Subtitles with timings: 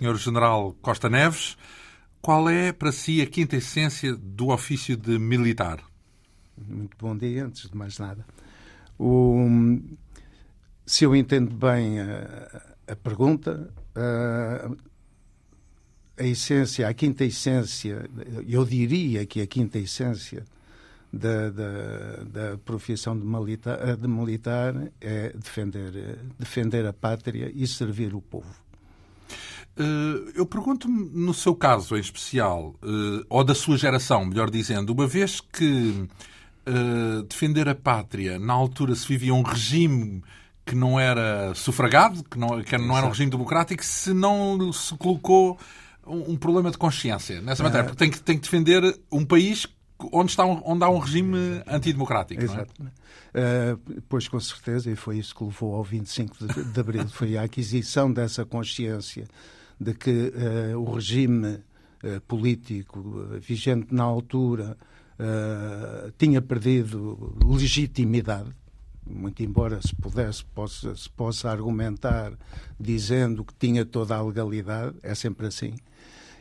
[0.00, 0.16] Sr.
[0.16, 1.58] General Costa Neves.
[2.22, 5.78] Qual é para si a quinta essência do ofício de militar?
[6.56, 8.24] Muito bom dia, antes de mais nada.
[8.98, 9.46] O,
[10.86, 14.70] se eu entendo bem a, a pergunta, a,
[16.16, 18.08] a essência, a quinta essência,
[18.48, 20.46] eu diria que a quinta essência
[21.12, 28.14] da, da, da profissão de militar, de militar é defender, defender a pátria e servir
[28.14, 28.70] o povo.
[29.80, 34.92] Eh, eu pergunto-me, no seu caso em especial, eh, ou da sua geração, melhor dizendo,
[34.92, 36.06] uma vez que
[36.66, 40.22] eh, defender a pátria, na altura se vivia um regime
[40.66, 44.94] que não era sufragado, que não, que não era um regime democrático, se não se
[44.96, 45.58] colocou
[46.06, 49.66] um, problema de consciência nessa matéria, porque tem que, tem que defender um país
[50.12, 52.42] onde, está um, onde há um regime antidemocrático.
[52.42, 52.70] Exato.
[52.78, 53.72] Não é?
[53.72, 57.36] Uh, pois, com certeza, e foi isso que levou ao 25 de, de abril, foi
[57.38, 59.26] a aquisição dessa consciência
[59.80, 61.54] de que uh, o regime
[62.04, 63.00] uh, político
[63.40, 64.76] vigente na altura
[66.16, 68.48] tinha perdido legitimidade,
[69.06, 72.32] muito embora se pudesse, possa, se possa argumentar
[72.78, 75.74] dizendo que tinha toda a legalidade, é sempre assim,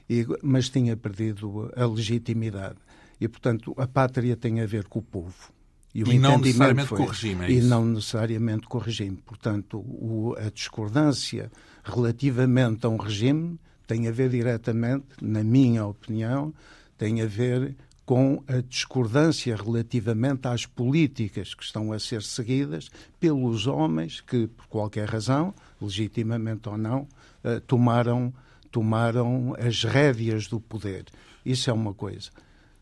[0.10, 2.78] e, mas tinha perdido a legitimidade.
[3.20, 5.52] E, portanto, a pátria tem a ver com o povo.
[5.94, 9.18] E, e não necessariamente foi, com o regime, é E não necessariamente com o regime.
[9.26, 11.52] Portanto, o, a discordância
[11.90, 16.54] relativamente a um regime tem a ver diretamente, na minha opinião,
[16.98, 22.90] tem a ver com a discordância relativamente às políticas que estão a ser seguidas
[23.20, 27.08] pelos homens que, por qualquer razão, legitimamente ou não,
[27.44, 28.34] eh, tomaram,
[28.72, 31.06] tomaram as rédeas do poder.
[31.46, 32.30] Isso é uma coisa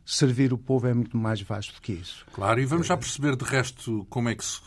[0.08, 2.26] servir o povo é muito mais vasto que isso.
[2.32, 4.62] Claro, e vamos já perceber de resto como é que se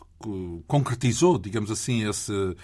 [0.66, 2.54] concretizou, digamos assim, esse,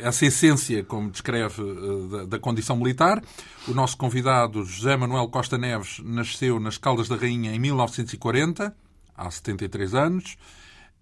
[0.00, 3.22] essa essência, como descreve, uh, da, da, condição militar.
[3.66, 8.76] O nosso convidado, José Manuel Costa Neves, nasceu nas Caldas da Rainha em 1940,
[9.16, 10.36] há 73 anos.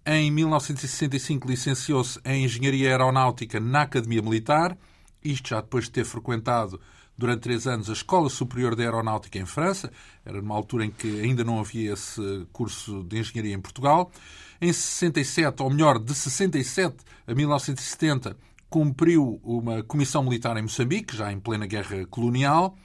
[0.05, 4.77] Em 1965 licenciou-se em Engenharia Aeronáutica na Academia Militar,
[5.23, 6.79] isto já depois de ter frequentado
[7.17, 9.91] durante três anos a Escola Superior de Aeronáutica em França,
[10.25, 14.11] era numa altura em que ainda não havia esse curso de engenharia em Portugal.
[14.61, 18.37] Em 67, ou melhor, de 67 a 1970,
[18.69, 22.77] cumpriu uma comissão militar em Moçambique, já em plena guerra colonial.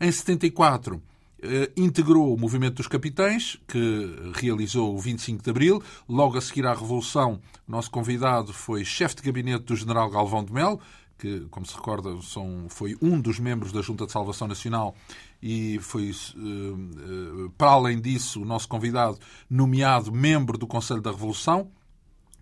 [0.00, 1.00] Em 74,
[1.42, 5.82] eh, integrou o movimento dos capitães, que realizou o 25 de Abril.
[6.08, 10.44] Logo a seguir à Revolução, o nosso convidado foi chefe de gabinete do general Galvão
[10.44, 10.80] de Melo,
[11.18, 14.94] que, como se recorda, são, foi um dos membros da Junta de Salvação Nacional
[15.42, 19.18] e foi, eh, para além disso, o nosso convidado
[19.48, 21.70] nomeado membro do Conselho da Revolução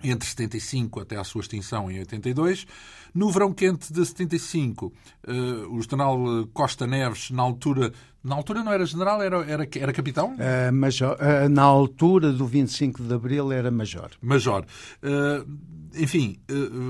[0.05, 2.67] entre 75 até à sua extinção em 82.
[3.15, 5.33] No verão quente de 75, uh,
[5.75, 6.19] o general
[6.53, 7.93] Costa Neves, na altura,
[8.23, 10.35] na altura não era general, era, era, era capitão?
[10.35, 14.11] Uh, major, uh, na altura do 25 de Abril era major.
[14.21, 14.65] Major.
[15.95, 16.39] enfim,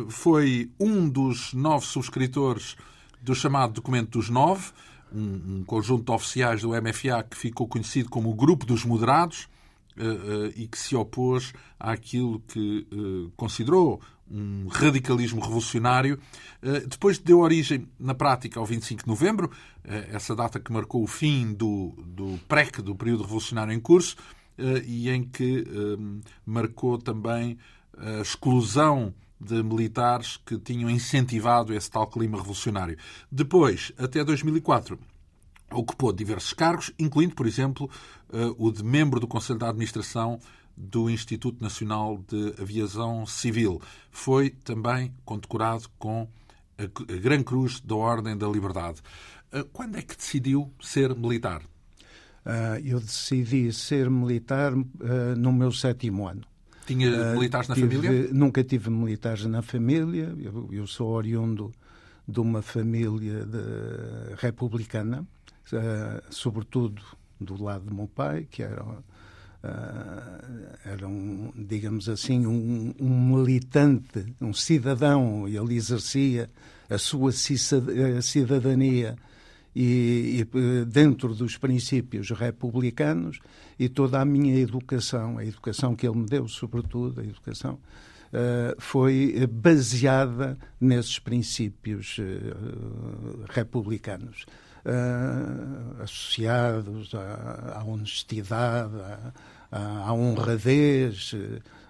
[0.08, 2.74] foi um dos nove subscritores
[3.20, 4.70] do chamado Documento dos Nove,
[5.12, 9.46] um, um conjunto de oficiais do MFA que ficou conhecido como o Grupo dos Moderados,
[10.56, 14.00] e que se opôs àquilo que uh, considerou
[14.30, 16.18] um radicalismo revolucionário.
[16.88, 19.50] depois deu origem, na prática, ao 25 de novembro,
[19.84, 24.16] essa data que marcou o fim do, do PREC, do período revolucionário em curso,
[24.86, 25.66] e em que
[26.46, 27.58] marcou também
[27.98, 32.96] a exclusão de militares que tinham incentivado esse tal clima revolucionário.
[33.30, 34.98] Depois, até 2004,
[35.74, 37.90] ocupou diversos cargos, incluindo, por exemplo,
[38.32, 40.38] eh, o de membro do Conselho de Administração
[40.76, 43.80] do Instituto Nacional de Aviação Civil.
[44.10, 46.28] Foi também condecorado com
[46.78, 49.00] a Gran Cruz da Ordem da Liberdade.
[49.52, 51.62] Eh, quando é que decidiu ser militar?
[52.44, 54.74] Uh, eu decidi ser militar
[55.34, 56.42] no meu sétimo ano.
[56.86, 58.28] Tinha militares na tive, família?
[58.34, 60.36] Nunca tive militares na família.
[60.38, 61.72] Eu, eu sou oriundo
[62.28, 65.26] de uma família de, republicana
[65.72, 67.02] uh, sobretudo
[67.40, 69.02] do lado do meu pai, que era, uh,
[70.84, 76.50] era um, digamos assim, um, um, militante, um cidadão, ele exercia
[76.88, 79.16] a sua cidadania
[79.74, 83.40] e, e, dentro dos princípios republicanos
[83.78, 88.74] e toda a minha educação, a educação que ele me deu, sobretudo, a educação, uh,
[88.78, 94.46] foi baseada nesses princípios uh, republicanos
[94.84, 98.94] uh, associados à, à honestidade,
[99.70, 101.34] à, à, honradez,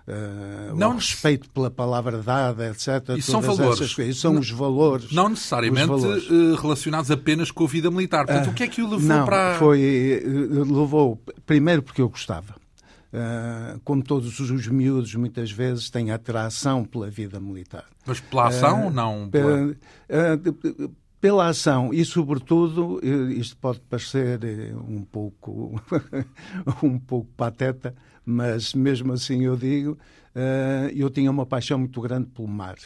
[0.06, 3.16] Uh, não respeito pela palavra dada, etc.
[3.16, 3.94] Isso são valores.
[3.94, 4.18] Coisas.
[4.18, 5.10] São não, os valores.
[5.10, 6.28] Não necessariamente valores.
[6.28, 8.26] Uh, relacionados apenas com a vida militar.
[8.26, 9.54] Portanto, uh, o que é que o levou não, para.
[9.54, 12.54] Foi, levou, primeiro porque eu gostava.
[13.82, 17.86] como todos os miúdos, muitas vezes têm atração pela vida militar.
[18.04, 19.30] Mas pela ação ou não?
[19.30, 19.74] Pela...
[21.24, 23.00] pela ação e, sobretudo,
[23.30, 24.38] isto pode parecer
[24.76, 25.80] um pouco,
[26.84, 27.94] um pouco pateta,
[28.26, 32.76] mas mesmo assim eu digo, uh, eu tinha uma paixão muito grande pelo mar.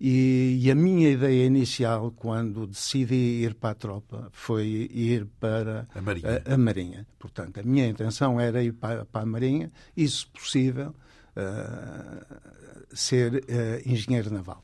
[0.00, 5.88] E, e, a minha ideia inicial, quando decidi ir para a tropa, foi ir para
[5.92, 6.42] a Marinha.
[6.46, 7.06] A, a Marinha.
[7.18, 10.94] Portanto, a minha intenção era ir para, para a Marinha e, se possível,
[12.94, 13.44] ser
[13.84, 14.62] engenheiro naval.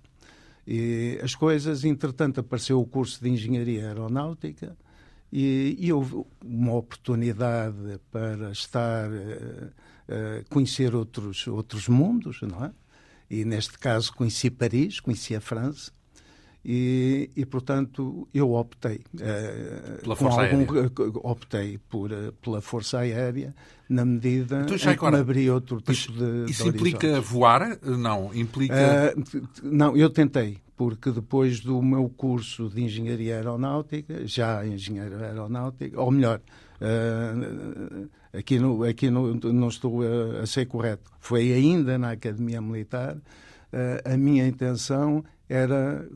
[0.67, 4.77] E as coisas, entretanto, apareceu o curso de Engenharia Aeronáutica
[5.33, 12.73] e, e houve uma oportunidade para estar, uh, uh, conhecer outros, outros mundos, não é?
[13.29, 15.93] E neste caso conheci Paris, conheci a França.
[16.67, 20.91] E, e, portanto eu optei uh, pela força algum, aérea.
[21.17, 23.55] optei por pela força aérea
[23.87, 29.15] na medida em que me abri outro tipo de isso de implica voar não implica
[29.15, 36.01] uh, não eu tentei porque depois do meu curso de engenharia aeronáutica, já engenheiro aeronáutica,
[36.01, 36.41] ou melhor,
[36.81, 42.61] uh, aqui, no, aqui no, não estou a, a, ser correto, foi ainda na Academia
[42.61, 46.07] Militar, uh, a minha intenção era,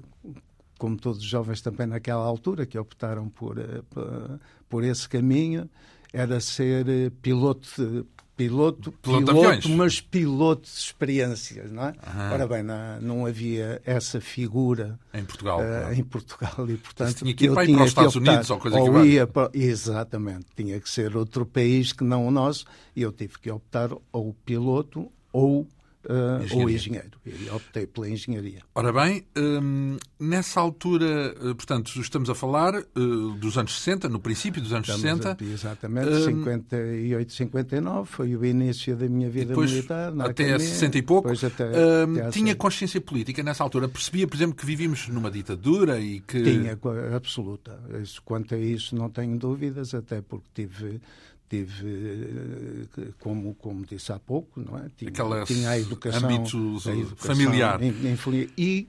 [0.78, 5.69] como todos os jovens também naquela altura, que optaram por, uh, por, por esse caminho,
[6.12, 8.04] era ser piloto de,
[8.38, 11.94] piloto, piloto, piloto mas piloto de experiências, não é?
[12.06, 12.32] Aham.
[12.32, 17.34] Ora bem, não, não, havia essa figura em Portugal, uh, em Portugal e portanto tinha
[17.34, 20.81] que ir para, para os Estados optar, Unidos ou coisa ou ia para, exatamente, tinha
[20.81, 22.64] que ser outro país que não o nosso
[22.94, 25.66] e eu tive que optar ou piloto ou
[26.08, 27.10] uh, ou engenheiro.
[27.25, 28.62] E optei pela engenharia.
[28.75, 34.19] Ora bem, um, nessa altura, uh, portanto, estamos a falar uh, dos anos 60, no
[34.19, 35.37] princípio dos anos estamos 60.
[35.40, 40.12] A, exatamente, um, 58, 59 foi o início da minha vida depois, militar.
[40.12, 41.28] até academia, 60 e pouco.
[41.28, 41.64] Até,
[42.06, 43.88] um, até tinha consciência política nessa altura?
[43.88, 46.43] Percebia, por exemplo, que vivíamos numa ditadura e que.
[46.43, 46.78] Tinha,
[47.14, 47.78] absoluta.
[48.02, 51.00] Isso, quanto a isso, não tenho dúvidas, até porque tive
[51.48, 54.90] tive, eh, como, como disse há pouco, não é?
[54.96, 55.10] tinha,
[55.44, 57.82] tinha a educação, a educação familiar.
[57.82, 58.88] Em, em, e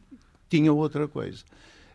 [0.50, 1.44] tinha outra coisa,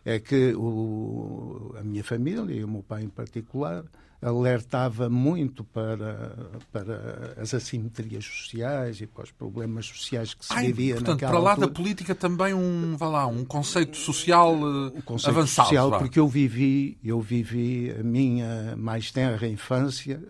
[0.03, 3.83] é que o, a minha família, e o meu pai em particular,
[4.21, 6.35] alertava muito para,
[6.71, 11.31] para as assimetrias sociais e para os problemas sociais que se Ai, vivia portanto, naquela
[11.31, 11.67] para lá altura.
[11.67, 15.67] da política também um, vá lá, um conceito social um conceito avançado.
[15.67, 20.21] Social, porque eu vivi, eu vivi a minha mais tenra infância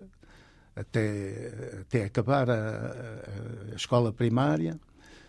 [0.76, 3.24] até, até acabar a,
[3.72, 4.78] a, escola primária,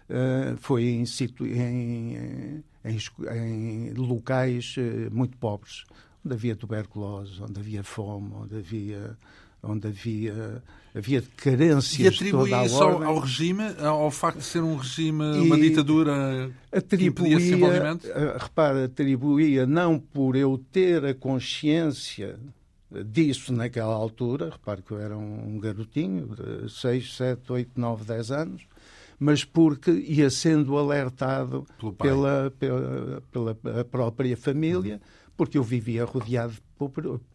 [0.10, 1.04] uh, foi em,
[1.42, 2.98] em, em,
[3.32, 5.86] em, locais uh, muito pobres,
[6.26, 9.18] onde havia tuberculose, onde havia fome, onde havia
[9.64, 10.62] onde havia
[10.94, 15.58] havia carências e atribui isso ao, ao, regime ao facto de ser um regime uma
[15.58, 18.06] ditadura atribuía, que desenvolvimento?
[18.06, 22.38] uh, repara atribuía não por eu ter a consciência
[23.06, 28.32] disso naquela altura, repare que eu era um garotinho de 6, 7, 8, 9, 10
[28.32, 28.62] anos,
[29.20, 31.66] mas porque ia sendo alertado
[31.98, 35.02] pela, pela, pela, própria família,
[35.36, 36.60] porque eu vivia rodeado de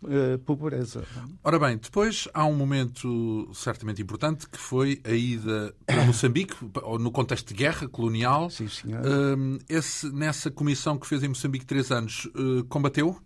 [0.09, 1.05] eh, pobreza.
[1.43, 6.55] Ora bem, depois há um momento certamente importante que foi a ida para Moçambique,
[7.01, 8.49] no contexto de guerra colonial.
[8.51, 9.03] Sim, senhor.
[9.69, 13.21] Esse, nessa comissão que fez em Moçambique três anos, eh, combateu?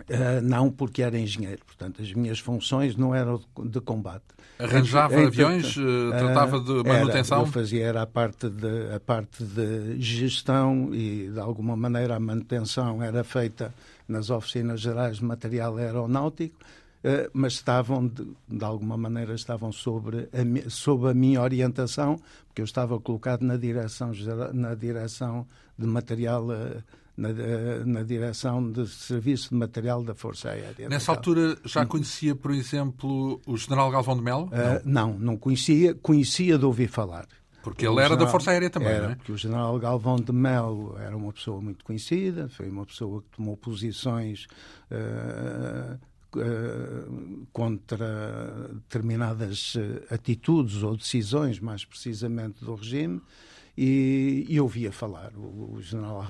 [0.00, 4.24] Uh, não porque era engenheiro, portanto as minhas funções não eram de combate.
[4.58, 7.38] Arranjava então, aviões, uh, tratava de manutenção?
[7.38, 12.16] Era, eu fazia era a parte, de, a parte de gestão e de alguma maneira
[12.16, 13.72] a manutenção era feita
[14.08, 16.56] nas oficinas gerais de material aeronáutico,
[17.04, 22.60] uh, mas estavam de, de, alguma maneira estavam sobre a, sob a minha orientação, porque
[22.60, 24.10] eu estava colocado na direção
[24.52, 25.46] na direção
[25.78, 27.28] de material aeronáutico na,
[27.84, 30.88] na direção de serviço de material da Força Aérea.
[30.88, 34.46] Nessa altura já conhecia, por exemplo, o General Galvão de Melo?
[34.46, 37.26] Uh, não, não conhecia, conhecia de ouvir falar.
[37.62, 39.14] Porque ele era general, da Força Aérea também, era, não é?
[39.14, 43.28] Porque o General Galvão de Melo era uma pessoa muito conhecida, foi uma pessoa que
[43.36, 44.46] tomou posições
[44.90, 45.98] uh,
[46.38, 49.74] uh, contra determinadas
[50.10, 53.22] atitudes ou decisões, mais precisamente, do regime
[53.76, 55.32] e, e ouvia falar.
[55.36, 56.24] O, o general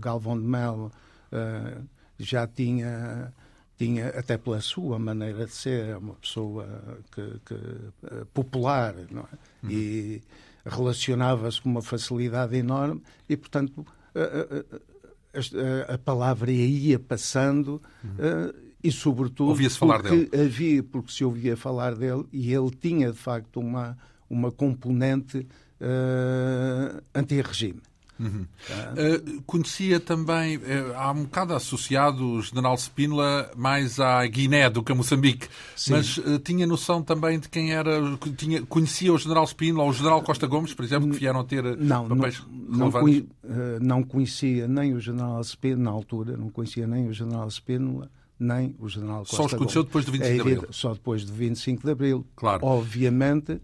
[0.00, 0.90] Galvão de Melo
[1.32, 1.84] uh,
[2.18, 3.32] já tinha,
[3.78, 6.66] tinha, até pela sua maneira de ser, uma pessoa
[7.12, 9.64] que, que uh, popular, não é?
[9.64, 9.70] Uhum.
[9.70, 10.22] E
[10.64, 13.84] relacionava-se com uma facilidade enorme e, portanto,
[14.14, 18.52] a, a, a palavra ia passando uhum.
[18.82, 20.30] e, sobretudo, ouvia-se falar dele.
[20.32, 23.98] havia, porque se ouvia falar dele e ele tinha, de facto, uma,
[24.30, 25.44] uma componente
[25.82, 27.80] uh, anti-regime.
[28.20, 28.46] Uhum.
[28.46, 34.82] Uh, conhecia também, uh, há um bocado associado o general Spínola mais à Guiné do
[34.82, 35.92] que a Moçambique, Sim.
[35.92, 38.00] mas uh, tinha noção também de quem era,
[38.36, 41.44] tinha, conhecia o general Spínola ou o general Costa Gomes, por exemplo, que vieram a
[41.44, 46.86] ter não, papéis não, não, não conhecia nem o general Spínola na altura, não conhecia
[46.86, 48.08] nem o general Spínola
[48.38, 50.68] nem o general Costa Só os conheceu depois do 25 é, de Abril.
[50.70, 52.26] Só depois do 25 de Abril.
[52.34, 52.66] Claro.
[52.66, 53.60] Obviamente,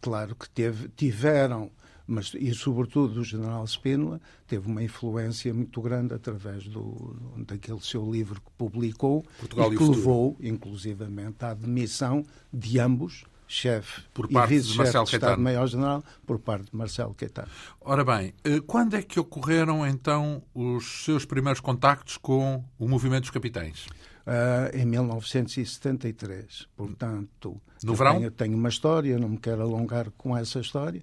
[0.00, 1.70] claro que teve, tiveram
[2.06, 8.10] mas e sobretudo o general Spínola teve uma influência muito grande através do daquele seu
[8.10, 14.54] livro que publicou Portugal e que levou inclusivamente à demissão de ambos chefe por parte
[14.54, 17.48] e de Marcelo de Estado-Maior-General por parte de Marcelo Caetano.
[17.80, 23.22] Ora bem, eh, quando é que ocorreram então os seus primeiros contactos com o movimento
[23.22, 23.86] dos capitães?
[24.26, 26.66] Uh, em 1973.
[26.74, 28.16] Portanto, no verão?
[28.16, 31.02] Tenho, tenho uma história, não me quero alongar com essa história,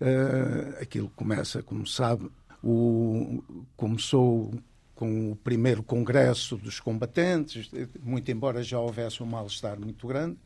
[0.00, 2.30] Uh, aquilo começa, como sabe,
[2.64, 3.44] o,
[3.76, 4.50] começou
[4.94, 7.70] com o primeiro congresso dos combatentes,
[8.02, 10.38] muito embora já houvesse um mal-estar muito grande,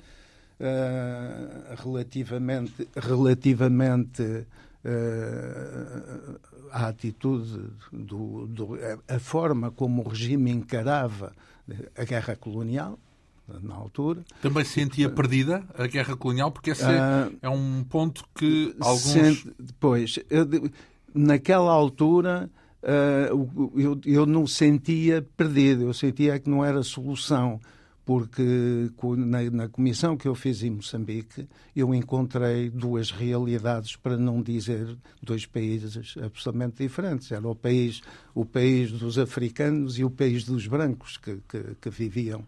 [0.58, 6.40] uh, relativamente, relativamente uh,
[6.72, 8.76] à atitude, do, do,
[9.06, 11.32] a forma como o regime encarava
[11.96, 12.98] a guerra colonial,
[13.62, 14.24] na altura.
[14.40, 19.02] Também se sentia perdida a guerra colonial, porque esse uh, é um ponto que alguns.
[19.02, 20.18] Sente, pois,
[21.14, 22.50] naquela altura
[22.82, 27.60] uh, eu, eu não sentia perdido, eu sentia que não era solução,
[28.04, 34.42] porque na, na comissão que eu fiz em Moçambique eu encontrei duas realidades, para não
[34.42, 37.32] dizer dois países absolutamente diferentes.
[37.32, 38.02] Era o país,
[38.34, 42.44] o país dos africanos e o país dos brancos que, que, que viviam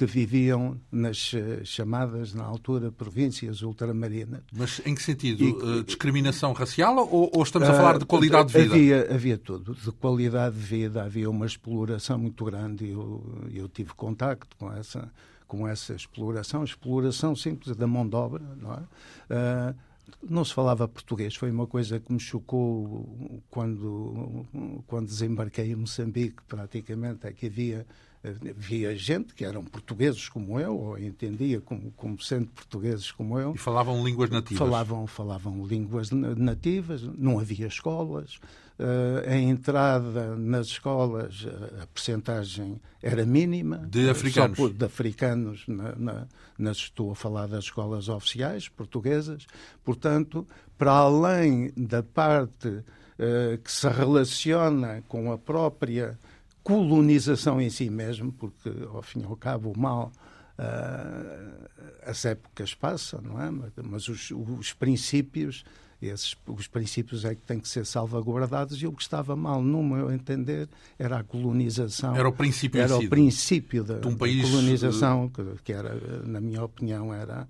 [0.00, 4.40] que viviam nas eh, chamadas, na altura, províncias ultramarinas.
[4.50, 5.44] Mas em que sentido?
[5.44, 8.74] E, uh, discriminação racial ou, ou, estamos a falar de qualidade de vida?
[8.74, 9.74] Havia, havia tudo.
[9.74, 12.88] De qualidade de vida, havia uma exploração muito grande.
[12.88, 15.12] Eu, eu tive contacto com essa,
[15.46, 18.78] com essa exploração, exploração simples da mão de obra, não é?
[18.80, 19.74] Uh,
[20.22, 24.46] não se falava português, foi uma coisa que me chocou quando,
[24.86, 27.86] quando desembarquei em Moçambique, praticamente, é que havia
[28.22, 33.54] Havia gente que eram portugueses como eu, ou entendia como, como sendo portugueses como eu.
[33.54, 34.58] E falavam línguas nativas?
[34.58, 38.38] Falavam, falavam línguas nativas, não havia escolas.
[38.78, 43.78] Uh, a entrada nas escolas, a, a percentagem era mínima.
[43.78, 44.58] De africanos?
[44.58, 46.26] Só de africanos, na, na,
[46.58, 49.46] nas, estou a falar das escolas oficiais portuguesas.
[49.82, 50.46] Portanto,
[50.76, 56.18] para além da parte uh, que se relaciona com a própria
[56.62, 60.12] colonização em si mesmo, porque ao fim e ao cabo o mal
[60.58, 61.68] uh,
[62.04, 63.50] as épocas passam, não é?
[63.82, 65.64] Mas os, os princípios,
[66.00, 69.82] esses, os princípios é que têm que ser salvaguardados e o que estava mal, no
[69.82, 72.14] meu entender, era a colonização.
[72.16, 74.42] Era o princípio Era o princípio da, de um país...
[74.42, 77.48] da colonização, que, que era, na minha opinião, era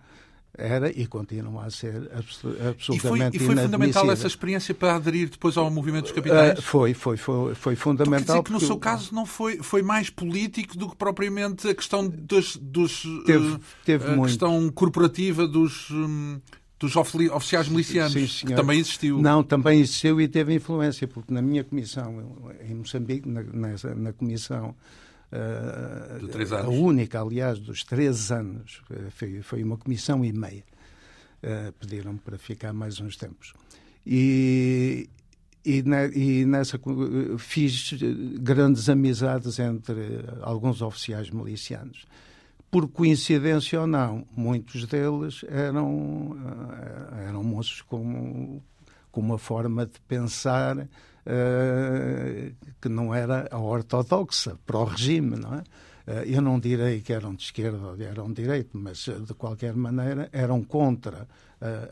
[0.56, 5.30] era e continua a ser absolutamente E foi, e foi fundamental essa experiência para aderir
[5.30, 6.58] depois ao movimento dos capitais?
[6.58, 8.36] Uh, foi, foi, foi, foi fundamental.
[8.38, 11.68] Então, quer dizer que no seu caso não foi, foi mais político do que propriamente
[11.68, 14.28] a questão dos, dos teve, teve a muito.
[14.28, 16.40] questão corporativa dos hum,
[16.80, 19.20] dos oficiais milicianos, Sim, que também existiu.
[19.20, 24.14] Não, também existiu e teve influência, porque na minha comissão, em Moçambique, na, nessa, na
[24.14, 24.74] comissão
[25.32, 28.82] Uh, a única, aliás, dos três anos.
[28.90, 30.64] Eh, foi, foi uma comissão e meia.
[31.42, 33.54] Uh, Pediram-me para ficar mais uns tempos.
[34.04, 35.08] E,
[35.64, 35.84] e,
[36.14, 36.80] e, nessa
[37.38, 37.92] fiz
[38.40, 42.06] grandes amizades entre alguns oficiais milicianos.
[42.70, 46.36] Por coincidência ou não, muitos deles eram,
[47.26, 48.60] eram moços com,
[49.10, 50.88] com uma forma de pensar
[51.26, 55.58] uh, que não era a ortodoxa para o regime, não é?
[55.58, 59.34] Uh, eu não direi que eram de esquerda ou eram de direita, mas eh, de
[59.34, 61.28] qualquer maneira eram contra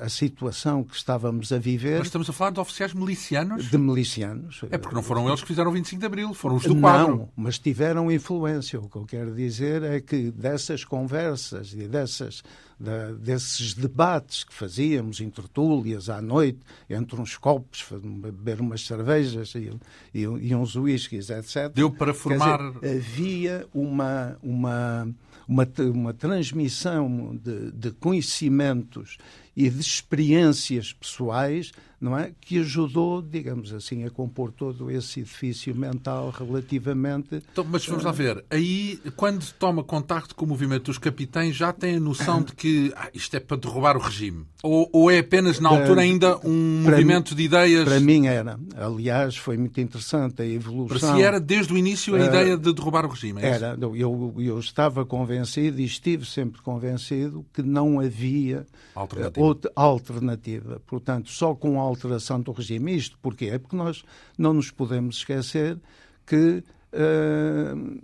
[0.01, 1.99] a situação que estávamos a viver.
[1.99, 3.71] Mas estamos a falar de oficiais milicianos?
[3.71, 4.63] De milicianos.
[4.71, 7.17] É porque não foram eles que fizeram o 25 de Abril, foram os do quadro.
[7.17, 8.81] Não, mas tiveram influência.
[8.81, 12.43] O que eu quero dizer é que dessas conversas e dessas
[12.79, 19.55] da, desses debates que fazíamos em tertúlias à noite, entre uns copos, beber umas cervejas
[19.55, 19.71] e,
[20.15, 21.73] e, e uns whiskies, etc.
[21.75, 22.73] Deu para formar.
[22.73, 25.09] Dizer, havia uma, uma,
[25.49, 29.17] uma, uma transmissão de, de conhecimentos
[29.57, 32.33] e de experiências pessoais não é?
[32.41, 37.43] que ajudou, digamos assim, a compor todo esse edifício mental relativamente.
[37.53, 41.73] Então, mas vamos lá ver, aí quando toma contacto com o movimento dos capitães já
[41.73, 44.47] tem a noção de que ah, isto é para derrubar o regime?
[44.63, 47.85] Ou, ou é apenas na altura ainda um para movimento mim, de ideias?
[47.85, 48.59] Para mim era.
[48.77, 50.99] Aliás, foi muito interessante a evolução.
[50.99, 53.43] Para si era desde o início a uh, ideia de derrubar o regime?
[53.43, 53.79] É era.
[53.81, 59.47] Eu, eu estava convencido e estive sempre convencido que não havia alternativa.
[59.47, 60.81] outra alternativa.
[60.87, 62.97] Portanto, só com a alteração do regime.
[62.97, 63.47] Isto porquê?
[63.47, 64.05] É porque nós
[64.37, 65.79] não nos podemos esquecer
[66.27, 67.99] que uh,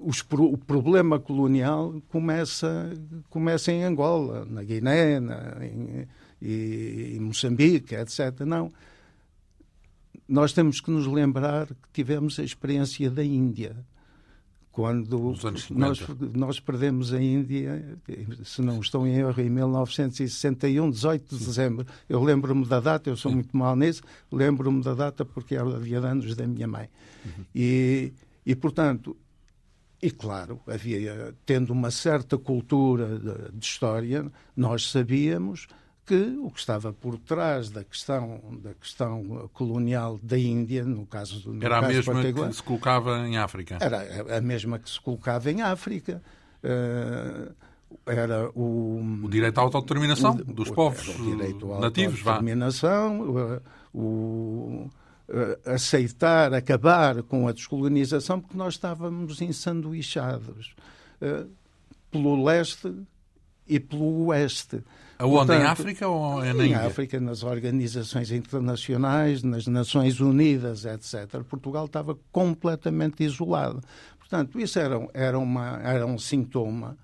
[0.00, 2.92] os, o problema colonial começa,
[3.28, 6.06] começa em Angola, na Guiné, na, em,
[6.40, 8.40] em Moçambique, etc.
[8.46, 8.72] Não.
[10.28, 13.76] Nós temos que nos lembrar que tivemos a experiência da Índia
[14.76, 15.34] quando
[15.70, 17.98] nós, nós perdemos a Índia,
[18.44, 21.86] se não estou em erro, em 1961, 18 de dezembro.
[22.06, 25.98] Eu lembro-me da data, eu sou muito mal nisso, lembro-me da data porque era dia
[25.98, 26.90] de anos da minha mãe.
[27.24, 27.44] Uhum.
[27.54, 28.12] E,
[28.44, 29.16] e, portanto,
[30.02, 35.68] e claro, havia, tendo uma certa cultura de, de história, nós sabíamos
[36.06, 41.40] que o que estava por trás da questão da questão colonial da Índia, no caso
[41.40, 43.78] do era a mesma que se colocava em África.
[43.80, 46.22] Era a mesma que se colocava em África.
[46.62, 47.52] Uh,
[48.06, 53.60] era o, o direito à autodeterminação o, dos povos o direito à nativos, autodeterminação,
[53.92, 54.90] o, o
[55.28, 60.74] uh, aceitar, acabar com a descolonização, porque nós estávamos ensanduichados
[62.10, 62.92] pelo leste
[63.66, 64.82] e pelo oeste.
[65.18, 65.36] Aonde?
[65.36, 66.86] Portanto, em África ou é na Em Índia?
[66.86, 71.42] África, nas organizações internacionais, nas Nações Unidas, etc.
[71.48, 73.80] Portugal estava completamente isolado.
[74.18, 76.96] Portanto, isso era, era, uma, era um sintoma,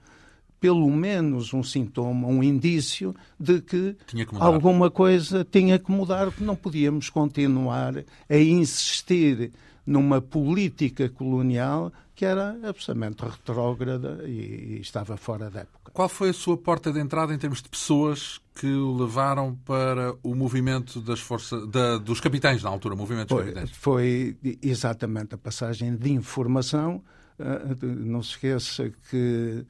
[0.61, 6.44] pelo menos um sintoma, um indício de que, que alguma coisa tinha que mudar, porque
[6.44, 7.94] não podíamos continuar
[8.29, 9.53] a insistir
[9.87, 15.82] numa política colonial que era absolutamente retrógrada e, e, estava fora da época.
[15.92, 20.14] Qual foi a sua porta de entrada em termos de pessoas que o levaram para
[20.22, 23.70] o movimento das forças da, dos capitães na altura, movimento dos foi, capitães?
[23.76, 27.02] Foi exatamente a passagem de informação.
[27.38, 29.66] Uh, não se esqueça que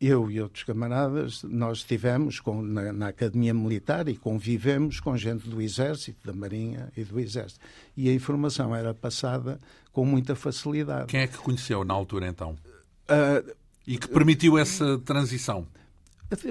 [0.00, 5.46] eu e outros camaradas, nós estivemos com, na, na, Academia Militar e convivemos com gente
[5.46, 7.60] do Exército, da Marinha e do Exército.
[7.94, 9.60] E a informação era passada
[9.92, 11.06] com muita facilidade.
[11.06, 12.56] Quem é que conheceu na altura, então?
[13.10, 13.59] Uh,
[13.90, 15.66] e que permitiu essa transição?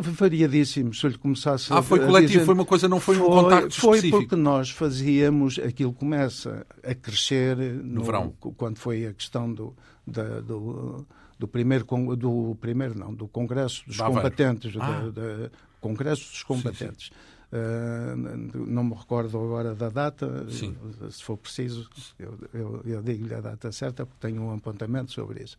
[0.02, 3.26] Variadíssimo, se eu lhe começasse Ah, foi coletivo, dizer, foi uma coisa, não foi, foi
[3.26, 4.20] um contacto Foi específico.
[4.20, 8.34] porque nós fazíamos, aquilo começa a crescer no, no verão.
[8.58, 9.74] Quando foi a questão do,
[10.06, 11.08] da, do
[11.40, 11.86] do primeiro,
[12.18, 15.50] do primeiro não, do Congresso dos Combatentes, ah.
[15.80, 17.08] Congresso dos Combatentes.
[17.08, 17.30] Sim, sim.
[17.52, 20.76] Uh, não me recordo agora da data, sim.
[21.10, 25.46] se for preciso, eu, eu, eu digo-lhe a data certa, porque tenho um apontamento sobre
[25.46, 25.58] isso.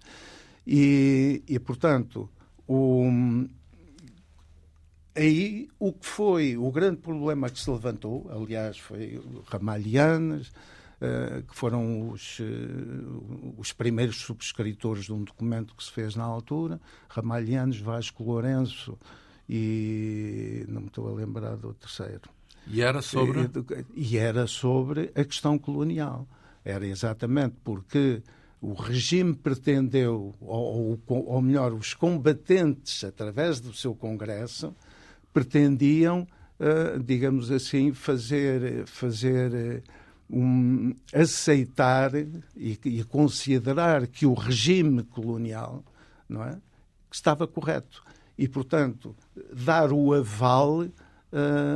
[0.66, 2.29] E, e portanto,
[2.66, 3.09] o,
[5.14, 10.53] aí o que foi o grande problema que se levantou, aliás, foi Ramalhianas,
[11.01, 16.25] eh, que foram os, eh, os primeiros subscritores de um documento que se fez na
[16.25, 18.99] altura, Ramalhianos, Vasco Lourenço
[19.49, 22.29] e não me estou a lembrar do terceiro.
[22.66, 23.51] E era sobre?
[23.96, 26.29] E, e era sobre a questão colonial.
[26.62, 28.23] Era exatamente porque
[28.61, 34.75] o regime pretendeu, ou, ou, melhor, os combatentes, através do seu Congresso,
[35.33, 36.27] pretendiam,
[36.59, 39.83] uh, digamos assim, fazer, fazer
[40.29, 45.83] um, aceitar e, e, considerar que o regime colonial
[46.29, 46.59] não é,
[47.11, 48.03] estava correto
[48.37, 49.16] e, portanto,
[49.53, 50.90] dar o aval uh,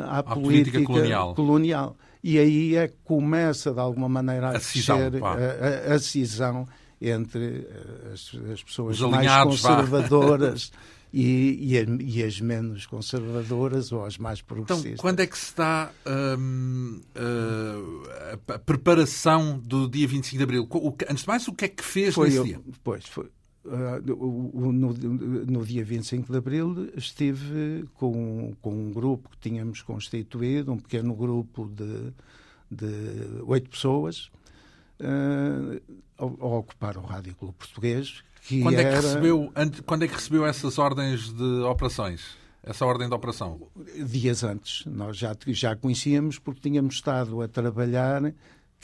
[0.06, 1.34] à, política, política colonial.
[1.34, 1.96] colonial.
[2.26, 6.66] E aí é que começa, de alguma maneira, a, a cisão, a, a, a, cisão
[6.98, 10.72] entre eh, as, as pessoas mais conservadoras
[11.12, 14.92] e, e, e, as menos conservadoras ou as mais progressistas.
[14.92, 15.90] Então, quando é que se dá
[16.38, 20.66] hum, uh, a preparação do dia 25 de Abril?
[20.70, 22.60] O, antes de mais, o que é que fez foi nesse eu, dia?
[22.82, 23.28] Pois, foi.
[23.64, 30.70] Uh, no, no, dia 25 de Abril estive com, com um grupo que tínhamos constituído,
[30.70, 32.12] um pequeno grupo de,
[32.70, 34.30] de oito pessoas,
[35.00, 35.80] uh,
[36.18, 38.88] a, a ocupar o Rádio Clube Português, que quando, era...
[38.88, 39.52] é que recebeu,
[39.86, 42.36] quando é que recebeu essas ordens de operações?
[42.62, 43.60] Essa ordem de operação?
[44.06, 44.86] Dias antes.
[44.86, 48.32] Nós já, já conhecíamos porque tínhamos estado a trabalhar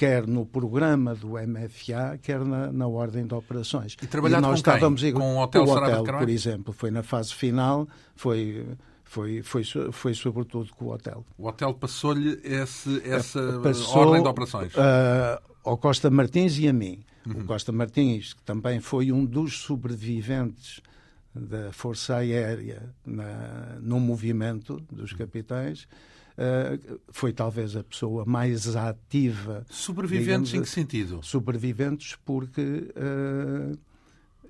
[0.00, 3.98] quer no programa do MFA, quer na, na ordem de operações.
[4.00, 5.12] E trabalhado e nós com estávamos quem?
[5.12, 7.86] com o Hotel, o hotel por exemplo, foi na fase final,
[8.16, 8.66] foi
[9.04, 11.26] Foi, foi, foi sobretudo com o hotel.
[11.36, 14.72] O hotel passou-lhe essa Passou, ordem de operações?
[14.72, 17.00] Uh, ao Costa Martins e a mim.
[17.26, 17.42] Uhum.
[17.42, 20.80] O Costa Martins, que também foi um dos sobreviventes
[21.34, 25.86] da Força Aérea na, no movimento dos capitães,
[26.40, 29.64] uh, foi talvez a pessoa mais ativa.
[29.68, 31.20] Sobreviventes digamos, em que sentido?
[31.22, 33.78] Sobreviventes porque uh,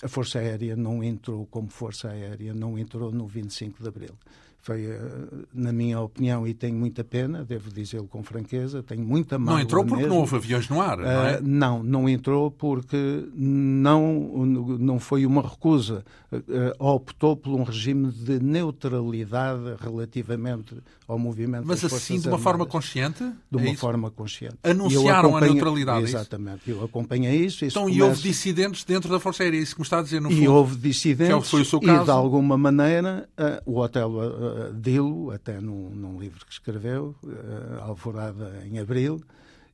[0.02, 4.14] a Força Aérea não entrou como Força Aérea, não entrou no 25 de Abril.
[4.62, 5.00] Foi, eh,
[5.54, 9.60] na minha opinião, e tenho muita pena, devo dizê-lo com franqueza, tenho muita mágoa Não
[9.60, 10.14] entrou porque mesmo.
[10.14, 11.38] não houve aviões no ar, não é?
[11.38, 14.44] Uh, não, não entrou porque não,
[14.78, 16.04] não foi uma recusa.
[16.30, 16.44] Uh,
[16.78, 20.76] optou por um regime de neutralidade relativamente
[21.08, 23.24] ao movimento Mas assim, de uma forma consciente?
[23.50, 24.56] De uma é forma consciente.
[24.62, 26.70] Anunciaram a neutralidade, é Exatamente.
[26.70, 27.64] Eu acompanhei isso.
[27.64, 27.98] isso então, começa...
[27.98, 30.30] e houve dissidentes dentro da Força Aérea, é isso que me está a dizer, no
[30.30, 30.42] fundo?
[30.42, 32.02] E houve dissidentes, foi o seu caso?
[32.02, 33.28] e de alguma maneira
[33.66, 34.12] o hotel
[34.52, 39.20] uh, Dilo, até num, num, livro que escreveu, uh, Alvorada em Abril,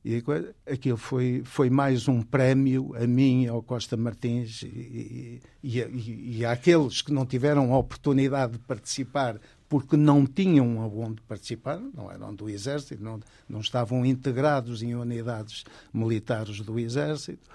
[0.05, 0.23] e
[0.65, 6.45] aquilo foi, foi mais um prémio a mim, ao Costa Martins e, e, e, e
[6.45, 9.37] àqueles que não tiveram a oportunidade de participar
[9.67, 15.65] porque não tinham aonde participar, não eram do Exército, não, não estavam integrados em unidades
[15.93, 17.49] militares do Exército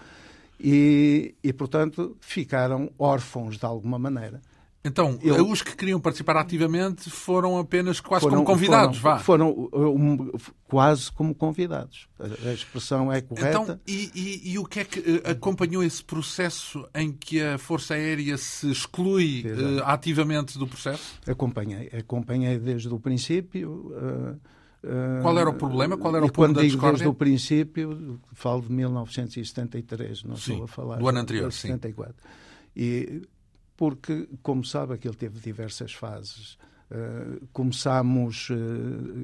[0.60, 4.40] e, e, portanto, ficaram órfãos de alguma maneira.
[4.84, 9.22] Então, eu, os que queriam participar ativamente foram apenas quase foram, como convidados, foram, vá.
[9.22, 10.32] Foram um,
[10.66, 12.08] quase como convidados.
[12.18, 13.62] A, a, expressão é correta.
[13.62, 17.58] Então, e, e, e, o que é que uh, acompanhou esse processo em que a
[17.58, 21.20] Força Aérea se exclui uh, ativamente do processo?
[21.28, 21.88] Acompanhei.
[21.96, 23.92] Acompanhei desde o princípio.
[24.82, 25.96] Uh, qual era o problema?
[25.96, 30.64] Qual era o ponto da digo desde o princípio, falo de 1973, não sim, estou
[30.64, 30.96] a falar.
[30.96, 32.12] Do ano anterior, de 74.
[32.20, 32.28] sim.
[32.74, 33.22] E
[33.82, 36.56] porque, como sabe, aquilo teve diversas fases.
[36.88, 38.54] Uh, começámos, uh,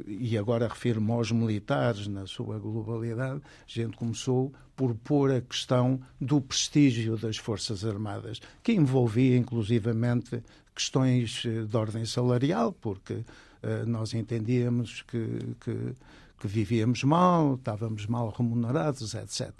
[0.08, 6.00] e agora refiro-me aos militares na sua globalidade, a gente começou por pôr a questão
[6.20, 10.42] do prestígio das Forças Armadas, que envolvia inclusivamente
[10.74, 15.94] questões eh, de ordem salarial, porque uh, nós entendíamos que, que,
[16.36, 19.52] que vivíamos mal, estávamos mal remunerados, etc.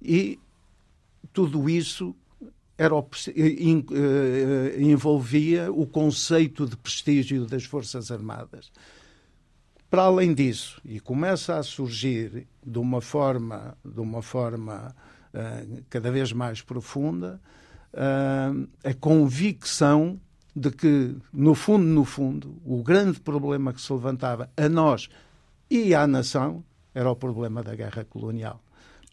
[0.00, 0.38] E
[1.32, 2.14] tudo isso
[2.78, 2.94] era,
[3.28, 8.70] eh, envolvia o conceito de prestígio das Forças Armadas.
[9.88, 14.94] Para além disso, e começa a surgir de uma forma, de uma forma
[15.32, 17.40] uh, cada vez mais profunda,
[17.94, 20.20] uh, a convicção
[20.54, 25.08] de que, no fundo, no fundo, o grande problema que se levantava a nós
[25.70, 28.60] e à nação era o problema da guerra colonial.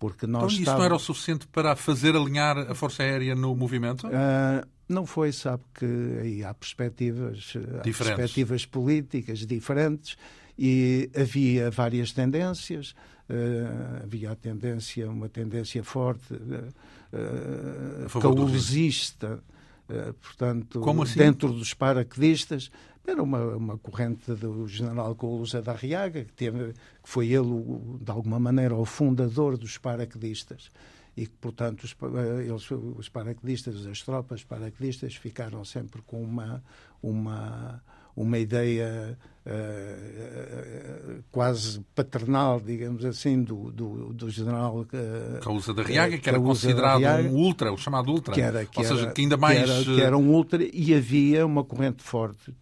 [0.04, 0.80] Porque nós então isso estávamos...
[0.80, 4.06] não era o suficiente para fazer alinhar a Força Aérea no movimento?
[4.06, 5.86] Uh, não foi, sabe que
[6.20, 10.18] aí há perspectivas, há perspectivas políticas diferentes
[10.60, 12.94] e havia várias tendências.
[13.30, 19.42] Uh, havia a tendência, uma tendência forte uh, causista,
[19.88, 21.18] uh, portanto, assim?
[21.18, 22.70] dentro dos paraquedistas,
[23.06, 27.64] era uma, uma corrente do general Coulousa da Arriaga, que, teve, que foi ele,
[28.00, 30.70] de alguma maneira, o fundador dos paraquedistas.
[31.16, 36.64] E que, portanto, os, eh, eles, os paraquedistas, as tropas paraquedistas ficaram sempre com uma,
[37.04, 37.84] uma,
[38.16, 46.18] uma ideia uh, quase paternal, digamos assim, do, do, do general uh, Causa da Riaga,
[46.18, 49.12] que era considerado Riaga, um ultra, o chamado ultra, que era, que ou era, seja,
[49.12, 49.64] que ainda mais...
[49.64, 52.56] Que era, que era um ultra e havia uma corrente forte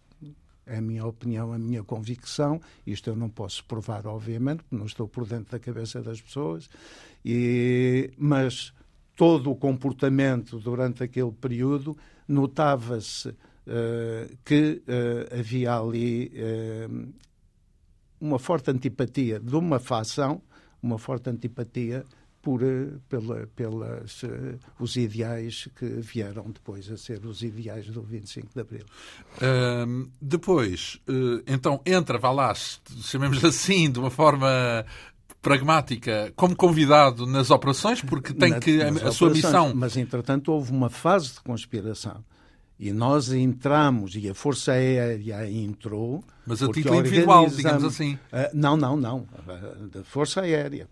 [0.66, 2.60] a minha opinião, a minha convicção.
[2.86, 6.68] Isto eu não posso provar, obviamente, não estou por dentro da cabeça das pessoas,
[7.24, 8.72] e, mas
[9.16, 11.96] todo o comportamento durante aquele período
[12.26, 17.12] notava-se uh, que uh, havia ali uh,
[18.20, 20.40] uma forte antipatia de uma facção,
[20.82, 22.04] uma forte antipatia
[22.42, 22.60] por
[23.08, 28.60] pela, pelas, uh, os ideais que vieram depois a ser os ideais do 25 de
[28.60, 28.84] Abril.
[29.36, 32.52] Uh, depois, uh, então, entra, vá lá,
[33.02, 34.84] chamemos assim, de uma forma
[35.40, 39.72] pragmática, como convidado nas operações, porque tem Na, que a, a sua missão.
[39.74, 42.24] Mas, entretanto, houve uma fase de conspiração.
[42.78, 46.24] E nós entramos, e a Força Aérea entrou.
[46.44, 48.14] Mas a título individual, digamos assim.
[48.14, 49.28] Uh, não, não, não.
[50.02, 50.88] Força Aérea.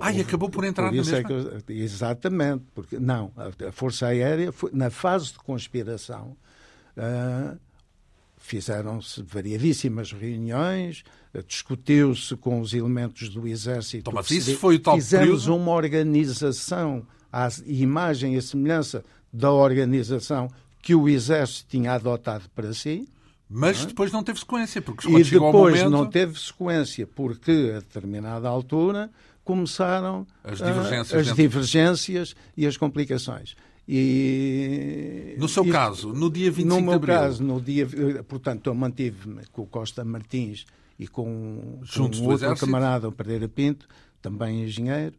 [0.00, 1.62] Ah, e acabou por entrar por na mesma?
[1.68, 6.36] É exatamente, porque não, a, Força Aérea, foi, na fase de conspiração,
[6.96, 7.58] uh,
[8.36, 14.10] fizeram-se variadíssimas reuniões, uh, discutiu-se com os elementos do Exército.
[14.10, 15.56] Então, mas isso foi o tal Fizemos período?
[15.56, 20.48] uma organização, à imagem e semelhança da organização
[20.82, 23.08] que o Exército tinha adotado para si.
[23.48, 23.86] Mas não é?
[23.88, 25.90] depois não teve sequência, porque e depois momento...
[25.90, 29.10] não teve sequência, porque a determinada altura
[29.46, 33.54] começaram as divergências, as divergências e as complicações.
[33.88, 37.14] E, no seu isto, caso, no dia 25 no de meu abril...
[37.14, 37.86] caso, no dia,
[38.24, 40.66] portanto, eu mantive-me com o Costa Martins
[40.98, 43.86] e com, com um outro camarada, o Pereira Pinto,
[44.20, 45.14] também engenheiro,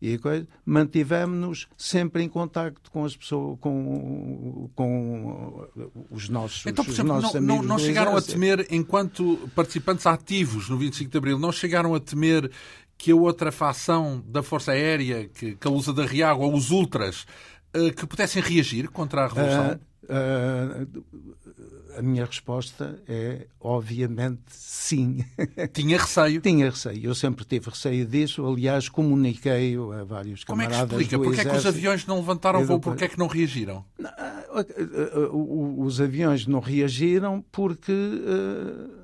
[0.00, 5.66] e coisa, mantivemos-nos sempre em contacto com as pessoas, com, com
[6.08, 7.40] os nossos, então, por exemplo, não.
[7.40, 12.00] Não, não chegaram a temer, enquanto participantes ativos no 25 de Abril, não chegaram a
[12.00, 12.50] temer
[12.96, 16.70] que a outra facção da Força Aérea, que, que a Lusa da Riago, ou os
[16.70, 17.26] Ultras,
[17.74, 19.80] eh, que pudessem reagir contra a Revolução?
[20.02, 25.24] Uh, uh, a minha resposta é, obviamente, sim.
[25.72, 26.40] Tinha receio?
[26.40, 27.04] Tinha receio.
[27.04, 28.46] Eu sempre tive receio disso.
[28.46, 31.18] Aliás, comuniquei a vários Como camaradas Como é que explica?
[31.18, 32.80] Porquê é que os aviões não levantaram voo?
[32.80, 33.84] Porquê é que não reagiram?
[35.78, 37.92] Os aviões não reagiram porque...
[37.92, 39.01] Uh,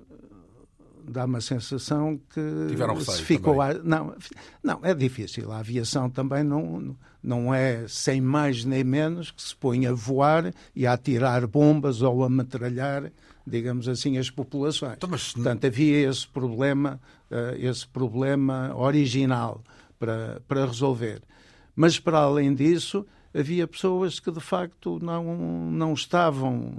[1.09, 3.75] dá-me a sensação que Tiveram se ficou a...
[3.75, 4.14] não
[4.62, 5.51] não é difícil.
[5.53, 10.53] A aviação também não não é sem mais nem menos que se põe a voar
[10.75, 13.11] e a atirar bombas ou a metralhar
[13.47, 14.94] digamos assim as populações.
[14.97, 15.33] Então, mas...
[15.33, 19.62] portanto havia esse problema uh, esse problema original
[19.99, 21.23] para para resolver.
[21.75, 23.07] Mas para além disso
[23.38, 25.22] havia pessoas que de facto não,
[25.70, 26.72] não estavam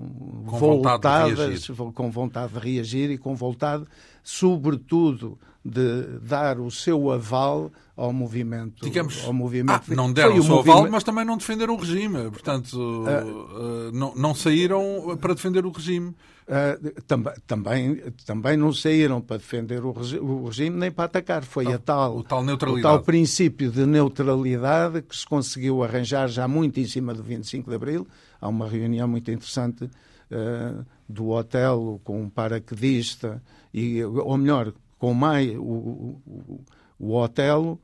[0.46, 3.86] com voltadas, vontade com vontade de reagir e com vontade,
[4.22, 8.84] sobretudo, de dar o seu aval ao movimento.
[8.84, 9.92] Digamos, ao movimento.
[9.92, 10.78] Ah, não deram o seu movimento...
[10.78, 12.32] aval, mas também não defenderam o regime.
[12.32, 16.16] Portanto, uh, uh, não, não saíram para defender o regime.
[16.48, 17.96] Uh, também, também,
[18.26, 21.44] também não saíram para defender o, regi o regime nem para atacar.
[21.44, 22.88] Foi a tal, o tal neutralidade.
[22.88, 27.70] O tal princípio de neutralidade que se conseguiu arranjar já muito em cima do 25
[27.70, 28.08] de Abril.
[28.40, 33.44] Há uma reunião muito interessante uh, do hotel com um paraquedista,
[33.74, 36.62] e, ou melhor, com mais, o, o,
[37.00, 37.80] o hotel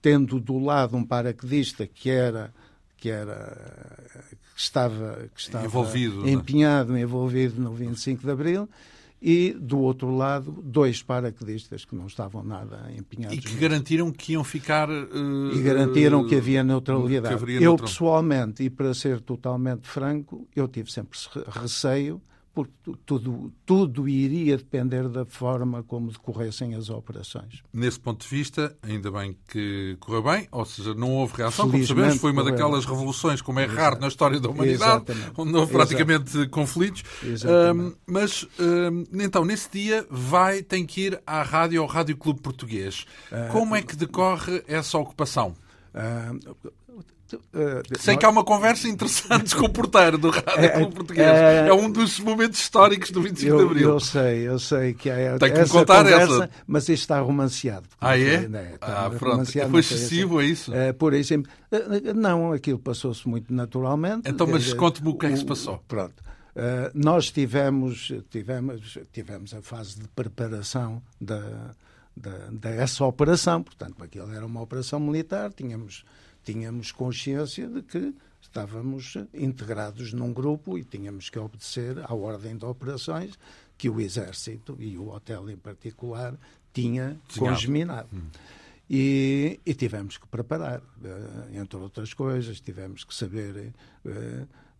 [0.00, 2.50] tendo do lado um paraquedista que era
[2.96, 3.56] que era
[4.54, 6.30] que estava, que estava envolvido, né?
[6.30, 7.00] empenhado, né?
[7.00, 8.68] envolvido no 25 de Abril,
[9.22, 13.36] e do outro lado, dois paraquedistas que não estavam nada empenhados.
[13.36, 14.88] E que garantiram que iam ficar.
[14.88, 17.44] Uh, e garantiram que havia neutralidade.
[17.44, 17.88] Que eu, neutral...
[17.88, 21.18] pessoalmente, e para ser totalmente franco, eu tive sempre
[21.60, 22.20] receio
[22.54, 22.72] porque
[23.06, 27.62] tudo, tudo iria depender da forma como decorressem as operações.
[27.72, 31.70] Nesse ponto de vista, ainda bem que correu bem, ou seja, não houve reação.
[31.70, 33.80] Como sabemos, foi uma daquelas revoluções, como é Exato.
[33.80, 35.32] raro na história da humanidade, Exatamente.
[35.36, 36.50] onde não houve praticamente Exato.
[36.50, 37.04] conflitos.
[37.22, 42.40] Um, mas, um, então, nesse dia, vai, tem que ir à rádio, ao Rádio Clube
[42.40, 43.06] Português.
[43.30, 45.54] Uh, como é que decorre essa ocupação?
[45.92, 46.70] Uh,
[47.98, 51.26] Sei que há uma conversa interessante com o porteiro do Rádio é, Clube Português.
[51.26, 53.88] É, é, um dos momentos históricos do 25 eu, de Abril.
[53.90, 56.50] Eu sei, eu sei que é Tem que essa contar conversa, essa.
[56.66, 57.86] mas isto está romanceado.
[58.00, 58.48] Ah, é?
[58.48, 59.50] Né, ah, pronto.
[59.70, 60.72] Foi excessivo, é isso?
[60.72, 64.28] Uh, por exemplo, uh, não, aquilo passou-se muito naturalmente.
[64.28, 65.82] Então, mas conte-me o que é que se passou.
[65.86, 66.22] Pronto.
[66.50, 71.74] Uh, nós tivemos, tivemos, tivemos a fase de preparação da,
[72.16, 76.04] da, dessa operação, portanto, aquilo era uma operação militar, tínhamos
[76.44, 82.64] tínhamos consciência de que estávamos integrados num grupo e tínhamos que obedecer à ordem de
[82.64, 83.38] operações
[83.76, 86.36] que o Exército e o hotel em particular
[86.72, 88.08] tinha congeminado.
[88.12, 88.28] Hum.
[88.88, 93.72] E, e, tivemos que preparar, uh, entre outras coisas, tivemos que saber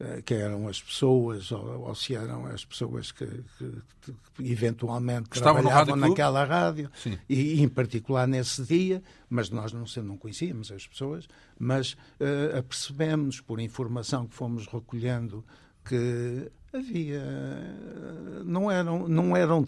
[0.01, 4.15] uh, uh, quem eram as pessoas ou, ou, se eram as pessoas que, que, que
[4.51, 6.91] eventualmente que trabalhavam naquela rádio,
[7.29, 11.97] e, e, em particular nesse dia, mas nós não, não conhecíamos as pessoas, mas
[12.57, 15.45] apercebemos por informação que fomos recolhendo
[15.85, 17.23] que havia
[18.45, 19.65] não eram não eram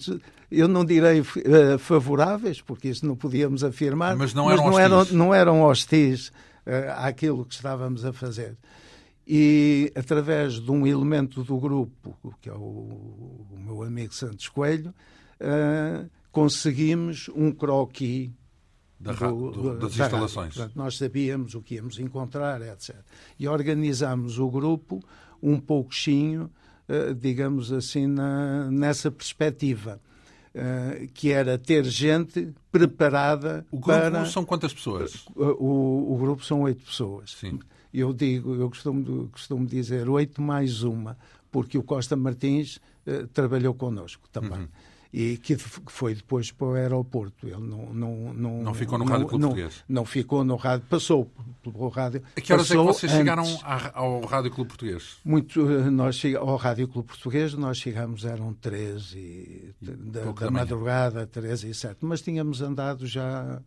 [0.51, 4.81] eu não direi uh, favoráveis porque isso não podíamos afirmar mas não eram mas não
[4.81, 8.57] eram, não eram hostis uh, àquilo que estávamos a fazer
[9.27, 14.95] e através de um elemento do grupo que é o, o meu amigo Santos Coelho
[15.41, 18.31] uh, conseguimos um croquis
[18.99, 20.55] da, do, do, das da instalações.
[20.55, 22.97] Portanto, nós sabíamos o que íamos encontrar, etc.
[23.39, 25.03] E organizamos o grupo
[25.43, 26.49] um pouquinho
[26.89, 30.01] eh, digamos assim, na, nessa perspectiva.
[30.55, 34.27] Uh, que era ter gente preparada o grupo para...
[34.27, 35.25] são quantas pessoas?
[35.35, 37.31] O, o, grupo são oito pessoas.
[37.31, 37.59] Sim.
[37.93, 41.17] Eu digo, eu costumo, costumo dizer oito mais uma,
[41.51, 44.61] porque o Costa Martins uh, trabalhou connosco também.
[44.61, 44.69] Uhum.
[45.13, 47.47] e que foi depois para o aeroporto.
[47.47, 49.85] Ele não, não, não, não ficou no Rádio Clube Português?
[49.87, 51.31] Não ficou no rádio, passou
[51.63, 52.23] pelo rádio.
[52.35, 53.45] A que horas é que vocês antes, chegaram
[53.93, 55.19] ao Rádio Clube Português?
[55.23, 60.51] Muito, eh, nós ao Rádio Clube Português nós chegamos, eram 13 e, da, da, da
[60.51, 63.61] madrugada, 13 e 7, mas tínhamos andado já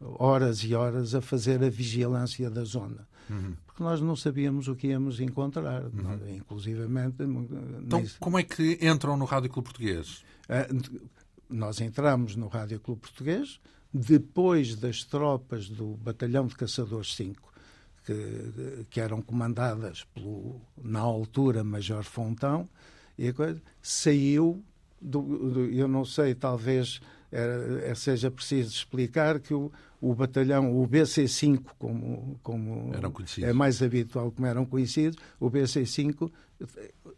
[0.00, 3.06] horas e horas a fazer a vigilância da zona.
[3.28, 3.54] Uhum.
[3.66, 6.02] Porque nós não sabíamos o que íamos encontrar, uhum.
[6.02, 7.16] nós, inclusivamente.
[7.82, 10.24] Então, como é que entram no Rádio Clube Português?
[10.48, 11.10] Uh,
[11.48, 13.60] nós entramos no Rádio Clube Português
[13.92, 17.52] depois das tropas do Batalhão de Caçadores 5,
[18.04, 22.68] que, que eram comandadas pelo, na altura, Major Fontão,
[23.16, 24.62] e a coisa saiu,
[25.00, 27.00] do, do, eu não sei, talvez
[27.32, 32.92] é, seja preciso explicar que o, o batalhão, o BC5, como, como
[33.42, 36.30] é mais habitual como eram conhecidos, o BC5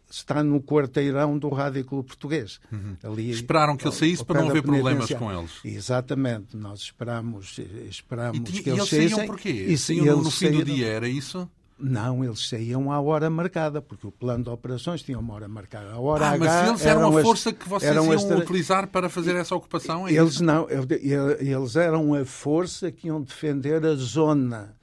[0.09, 2.59] está no quarteirão do Rádio Clube Português.
[2.71, 2.97] Uhum.
[3.03, 5.51] Ali, Esperaram que ele saísse para não haver problemas com eles.
[5.63, 9.25] Exatamente, nós esperamos, esperamos e, que e eles saíssem.
[9.25, 9.49] porquê?
[9.49, 11.49] E, saíam no, no fim do dia, era isso?
[11.79, 15.91] Não, eles saíam à hora marcada, porque o plano de operações tinha uma hora marcada.
[15.91, 19.07] A hora ah, H mas eles eram, eram a força que vocês iam utilizar para
[19.07, 20.07] fazer essa ocupação?
[20.07, 20.43] É eles isso?
[20.43, 24.75] não, eles eram a força que iam defender a zona.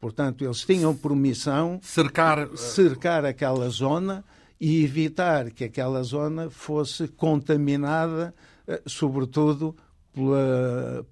[0.00, 4.24] Portanto, eles tinham por missão cercar, cercar aquela zona
[4.60, 8.34] e evitar que aquela zona fosse contaminada,
[8.68, 9.74] eh, sobretudo
[10.12, 11.04] pela,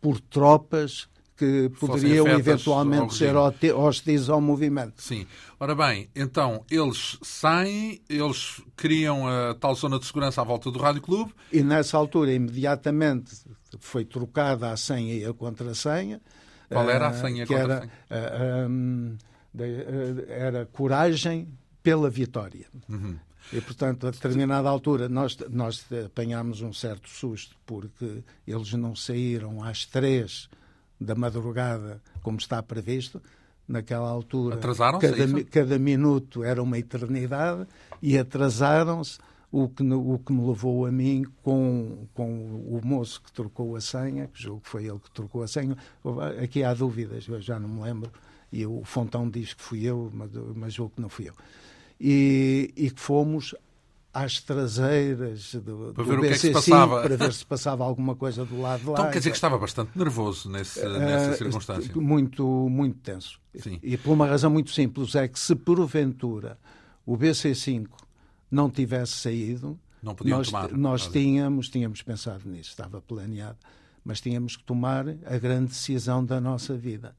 [0.00, 5.02] por tropas que poderiam eventualmente ser hostis ao movimento.
[5.02, 5.26] Sim.
[5.58, 10.78] Ora bem, então eles saem, eles criam a tal zona de segurança à volta do
[10.78, 11.32] Rádio Clube.
[11.52, 13.32] E nessa altura, imediatamente,
[13.78, 16.20] foi trocada a senha e a contrassenha.
[16.68, 17.90] Qual era a eh, senha e a contrassenha?
[18.10, 19.16] Era, um,
[20.28, 21.48] era coragem
[21.82, 22.66] pela vitória.
[22.88, 23.16] Uhum.
[23.52, 29.62] E, portanto, a determinada altura, nós, nós apanhámos um certo susto, porque eles não saíram
[29.62, 30.48] às três
[31.02, 33.20] da madrugada, como está previsto,
[33.66, 34.56] naquela altura.
[34.56, 35.12] Atrasaram-se?
[35.12, 37.66] Cada, cada minuto era uma eternidade
[38.00, 39.18] e atrasaram-se.
[39.54, 43.82] O que, o que me levou a mim com, com o moço que trocou a
[43.82, 45.76] senha, que julgo que foi ele que trocou a senha.
[46.42, 48.10] Aqui há dúvidas, eu já não me lembro.
[48.50, 51.34] E o Fontão diz que fui eu, mas, mas julgo que não fui eu.
[52.00, 53.54] E, e que fomos
[54.12, 57.02] às traseiras do, para ver do BCC, o que é que se passava.
[57.02, 58.92] para ver se passava alguma coisa do lado de lá.
[58.92, 61.94] Então quer dizer que estava bastante nervoso nesse, uh, nessa circunstância.
[61.94, 63.40] Muito, muito tenso.
[63.54, 63.78] Sim.
[63.82, 66.58] E por uma razão muito simples, é que se porventura
[67.06, 67.88] o BC5
[68.50, 73.58] não tivesse saído, não nós, tomar, nós tínhamos, tínhamos pensado nisso, estava planeado,
[74.04, 77.16] mas tínhamos que tomar a grande decisão da nossa vida.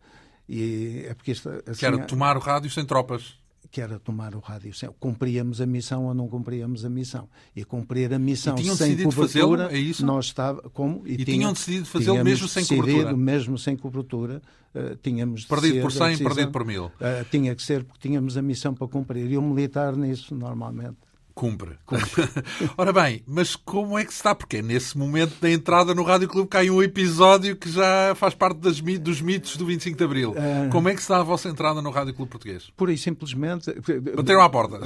[0.47, 3.35] E é porque isto, assim, que era tomar o rádio sem tropas
[3.73, 4.71] que era tomar o rádio.
[4.99, 7.27] Cumpríamos a missão ou não cumpríamos a missão.
[7.55, 10.05] E cumprir a missão sem cobertura, é isso?
[10.05, 13.17] nós estava como e, e tinham, tinham decidido fazê-lo mesmo sem cobertura.
[13.17, 14.41] mesmo sem cobertura,
[14.75, 16.85] uh, tínhamos perdido por 100, perdido por mil.
[16.85, 19.31] Uh, tinha que ser porque tínhamos a missão para cumprir.
[19.31, 20.97] E o militar nisso normalmente
[21.33, 21.77] Cumpre.
[21.85, 22.23] Cumpre.
[22.77, 24.35] Ora bem, mas como é que se está?
[24.35, 28.35] Porque é nesse momento da entrada no Rádio Clube cai um episódio que já faz
[28.35, 30.31] parte das, dos mitos do 25 de Abril.
[30.31, 30.69] Uh...
[30.71, 32.71] Como é que está a vossa entrada no Rádio Clube Português?
[32.77, 33.73] Pura e simplesmente...
[34.15, 34.79] Bateram à porta.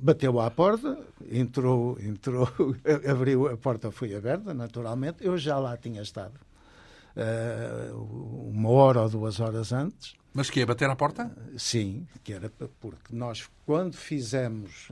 [0.00, 0.98] Bateu à porta,
[1.30, 2.48] entrou, entrou,
[3.08, 5.24] abriu, a porta foi aberta, naturalmente.
[5.24, 6.34] Eu já lá tinha estado.
[7.16, 10.14] Uh, uma hora ou duas horas antes.
[10.34, 11.30] Mas que é bater à porta?
[11.56, 14.88] Sim, que era porque nós, quando fizemos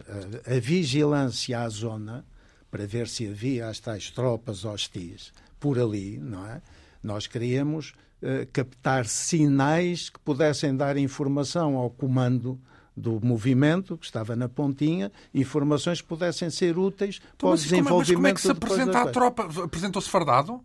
[0.46, 2.24] a, a vigilância à zona,
[2.70, 6.62] para ver se havia as tais tropas hostis por ali, não é?
[7.02, 12.58] Nós queríamos uh, captar sinais que pudessem dar informação ao comando
[12.96, 17.98] do movimento que estava na pontinha, informações que pudessem ser úteis então, para o desenvolvimento.
[17.98, 19.48] Mas como é que se apresenta a tropa?
[19.64, 20.62] Apresentou-se fardado?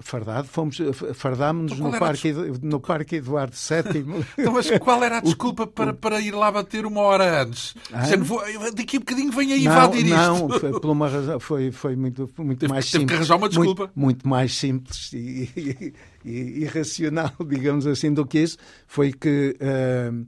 [0.00, 0.78] Fardado, fomos,
[1.14, 4.24] fardámos-nos então, no, parque, no Parque Eduardo VII.
[4.38, 7.74] então, mas qual era a desculpa para, para ir lá bater uma hora antes?
[7.92, 8.04] Ah?
[8.18, 8.42] Vou,
[8.74, 10.70] daqui a bocadinho vem a invadir não, isto.
[10.70, 13.08] Não, por uma razão, foi, foi muito, muito teve, mais teve simples.
[13.08, 13.82] que arranjar uma desculpa.
[13.82, 18.58] Muito, muito mais simples e, e, e, irracional, digamos assim, do que isso.
[18.86, 20.26] Foi que uh,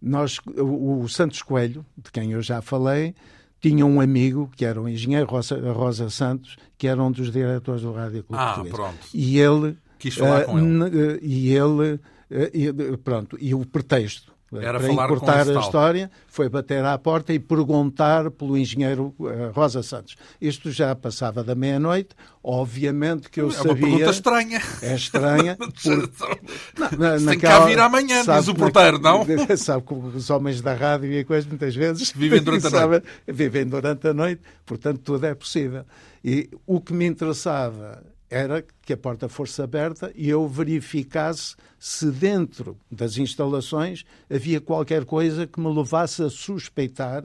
[0.00, 3.14] nós, o, o Santos Coelho, de quem eu já falei,
[3.62, 7.82] tinha um amigo, que era o engenheiro Rosa, Rosa Santos, que era um dos diretores
[7.82, 8.74] do Rádio Clube ah, Português.
[8.74, 8.98] Pronto.
[9.14, 9.78] E ele...
[9.98, 11.20] Quis falar uh, com ele.
[11.22, 11.94] E ele...
[11.94, 16.98] Uh, e, pronto, e o pretexto Era para falar encurtar a história, foi bater à
[16.98, 20.16] porta e perguntar pelo engenheiro uh, Rosa Santos.
[20.40, 22.10] Isto já passava da meia-noite,
[22.42, 23.70] obviamente que eu é sabia...
[23.70, 24.62] É uma pergunta estranha.
[24.82, 25.56] É estranha.
[25.82, 26.98] Por...
[26.98, 29.24] Na, Tem que cá vir amanhã, diz o porteiro, não?
[29.56, 32.12] Sabe que os homens da rádio e coisas muitas vezes...
[32.16, 33.06] Vivem durante a noite.
[33.26, 35.84] Vivem durante a noite, portanto tudo é possível.
[36.22, 42.10] E o que me interessava era que a porta fosse aberta e eu verificasse se
[42.10, 47.24] dentro das instalações havia qualquer coisa que me levasse a suspeitar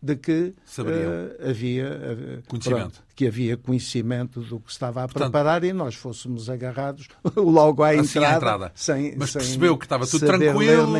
[0.00, 2.80] de que uh, havia uh, conhecimento.
[2.80, 7.82] Pronto, que havia conhecimento do que estava a Portanto, preparar e nós fôssemos agarrados logo
[7.82, 8.72] à assim entrada, à entrada.
[8.76, 10.96] Sem, mas sem percebeu que estava tudo tranquilo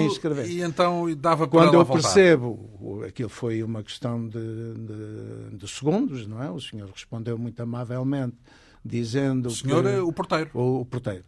[0.46, 2.02] e então dava para quando eu voltar.
[2.02, 7.60] percebo aquilo foi uma questão de, de, de segundos não é o senhor respondeu muito
[7.60, 8.36] amavelmente
[8.84, 11.24] dizendo o senhor que, é o porteiro o, o porteiro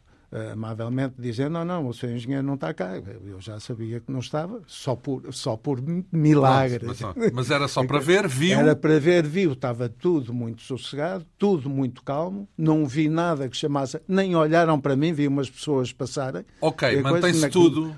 [0.52, 2.96] amavelmente dizendo não, não, o seu engenheiro não está cá.
[2.96, 5.82] Eu já sabia que não estava, só por, só por
[6.12, 6.86] milagre.
[6.86, 8.58] Mas, mas, era só para ver, viu?
[8.58, 9.52] Era para ver, viu.
[9.52, 12.48] Estava tudo muito sossegado, tudo muito calmo.
[12.56, 16.44] Não vi nada que chamasse, nem olharam para mim, vi umas pessoas passarem.
[16.60, 17.96] Ok, mantém-se tudo.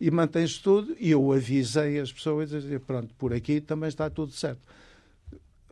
[0.00, 0.96] E mantém-se tudo.
[0.98, 2.50] E eu avisei as pessoas
[2.86, 4.60] pronto, por aqui também está tudo certo.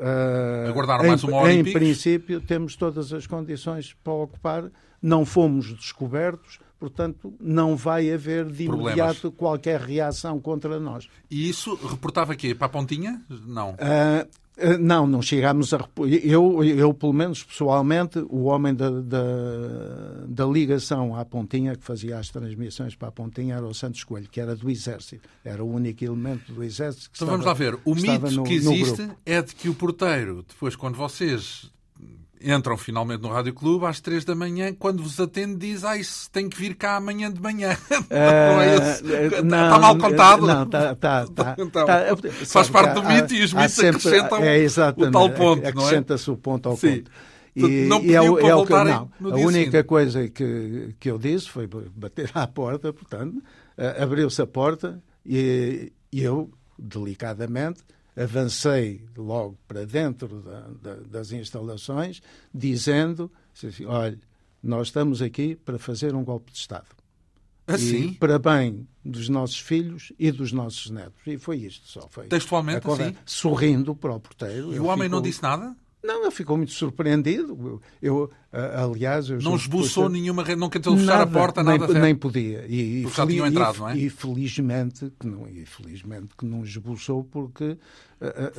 [0.01, 4.71] Uh, Aguardaram mais uma hora Em princípio, temos todas as condições para ocupar
[5.03, 8.93] não fomos descobertos, portanto, não vai haver de Problemas.
[8.97, 11.09] imediato qualquer reação contra nós.
[11.31, 13.21] E isso reportava aqui para a Pontinha?
[13.47, 13.71] Não.
[13.71, 14.29] Uh,
[14.79, 15.89] não, não chegámos a.
[16.23, 19.23] Eu, eu, pelo menos pessoalmente, o homem da, da,
[20.27, 24.29] da, ligação à Pontinha, que fazia as transmissões para a Pontinha, era o Santos Coelho,
[24.29, 25.29] que era do Exército.
[25.45, 27.79] Era o único elemento do Exército que Então estava, vamos lá ver.
[27.85, 31.71] O mito no, que existe é de que o porteiro, depois, quando vocês
[32.43, 36.30] entram finalmente no Rádio Clube às três da manhã, quando vos atende diz, ah, isso
[36.30, 37.76] tem que vir cá amanhã de manhã.
[38.11, 39.07] é isso?
[39.07, 40.47] Está não, mal contado?
[40.47, 41.86] Não, está, está, está, então,
[42.47, 44.66] faz parte do mito e os mitos sempre, acrescentam é,
[44.97, 46.32] o tal ponto, acrescenta-se é?
[46.32, 46.99] o ponto ao Sim.
[46.99, 47.11] ponto.
[47.55, 51.18] E, não e é, o, é o que, não, a única coisa que, que eu
[51.18, 53.43] disse foi bater à porta, portanto,
[54.01, 57.82] abriu-se a porta e, e eu, delicadamente,
[58.17, 62.23] avancei logo para dentro da, da, das instalações,
[62.55, 64.19] dizendo: assim, olha,
[64.63, 66.87] nós estamos aqui para fazer um golpe de Estado.
[67.67, 68.09] Assim?
[68.09, 71.21] E para bem dos nossos filhos e dos nossos netos.
[71.27, 72.09] E foi isto só.
[72.11, 73.17] Foi Textualmente, assim?
[73.25, 74.75] Sorrindo para o porteiro.
[74.75, 75.77] E o homem não disse nada?
[76.03, 77.81] Não, ele ficou muito surpreendido.
[78.01, 81.87] Eu, aliás, eu não esboçou nenhuma, não tentou fechar a porta, nada.
[81.89, 82.65] Nem, nem podia.
[82.67, 83.99] E, porque já tinham entrado, e, não é?
[83.99, 87.79] E felizmente que não, e felizmente que não esboçou porque uh,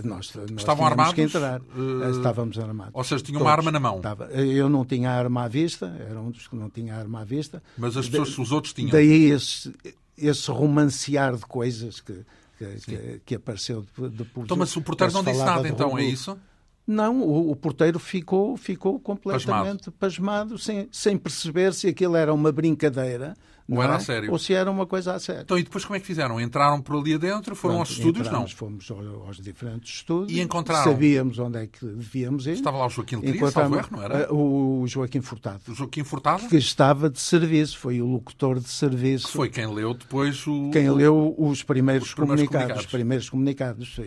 [0.07, 1.13] nós, nós estavam armados.
[1.13, 1.61] Que entrar.
[1.61, 2.93] Uh, Estávamos armados.
[2.93, 3.51] Ou seja, tinham Todos.
[3.51, 3.97] uma arma na mão.
[3.97, 4.25] Estava.
[4.25, 7.63] Eu não tinha arma à vista, era um dos que não tinha arma à vista.
[7.75, 8.91] Mas as pessoas, os outros tinham.
[8.91, 9.73] Daí esse,
[10.15, 12.23] esse romancear de coisas que
[12.61, 14.45] que, que, que, apareceu depois.
[14.45, 16.37] Então, mas o porteiro não disse nada, então, é isso?
[16.85, 22.33] Não, o, o, porteiro ficou, ficou completamente pasmado, pasmado sem, sem perceber se aquilo era
[22.33, 23.35] uma brincadeira
[23.77, 23.95] ou era é?
[23.95, 24.31] a sério.
[24.31, 25.41] Ou se era uma coisa a sério.
[25.41, 26.39] Então, e depois como é que fizeram?
[26.39, 27.55] Entraram por ali adentro?
[27.55, 28.31] Foram Pronto, aos estúdios?
[28.31, 28.47] Não.
[28.47, 30.37] Fomos aos diferentes estúdios.
[30.37, 30.83] E encontraram?
[30.83, 32.53] Sabíamos onde é que devíamos ir.
[32.53, 34.33] Estava lá o Joaquim salvo erro, não era?
[34.33, 35.61] O Joaquim Furtado.
[35.69, 36.47] O Joaquim Furtado?
[36.47, 39.27] Que estava de serviço, foi o locutor de serviço.
[39.27, 40.69] Que foi quem leu depois o...
[40.71, 42.85] Quem leu os primeiros, os primeiros comunicados, comunicados.
[42.85, 43.97] Os primeiros comunicados.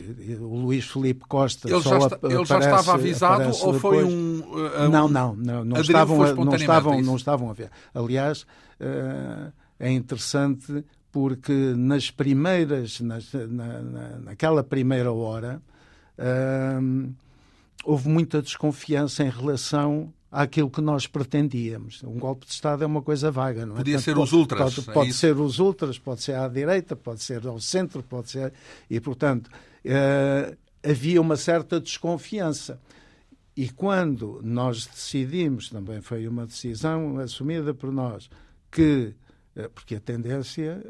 [0.40, 4.40] O Luís Felipe Costa ele já, está, ele já estava avisado ou foi um...
[4.40, 7.70] Uh, não, não, não, não estavam, não, estavam, não estavam a ver.
[7.94, 8.46] Aliás...
[8.80, 15.62] Uh, é interessante porque nas primeiras, nas, na, na, naquela primeira hora,
[16.82, 17.12] hum,
[17.84, 22.02] houve muita desconfiança em relação àquilo que nós pretendíamos.
[22.02, 23.78] Um golpe de Estado é uma coisa vaga, não é?
[23.78, 24.74] Podia ser os ultras.
[24.74, 28.30] Pode, pode é ser os ultras, pode ser à direita, pode ser ao centro, pode
[28.30, 28.52] ser.
[28.90, 32.80] E, portanto, uh, havia uma certa desconfiança.
[33.56, 38.28] E quando nós decidimos, também foi uma decisão assumida por nós,
[38.74, 39.14] que
[39.56, 40.82] eh, porque a tendência,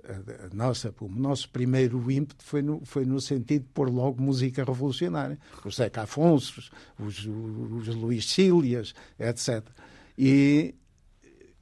[0.51, 4.65] a, nossa, o nosso primeiro ímpeto foi no, foi no sentido de pôr logo música
[4.65, 5.39] revolucionária.
[5.65, 6.63] Os Zeca Afonso,
[6.99, 9.69] os, os Luís Cílias, etc.
[10.17, 10.75] E,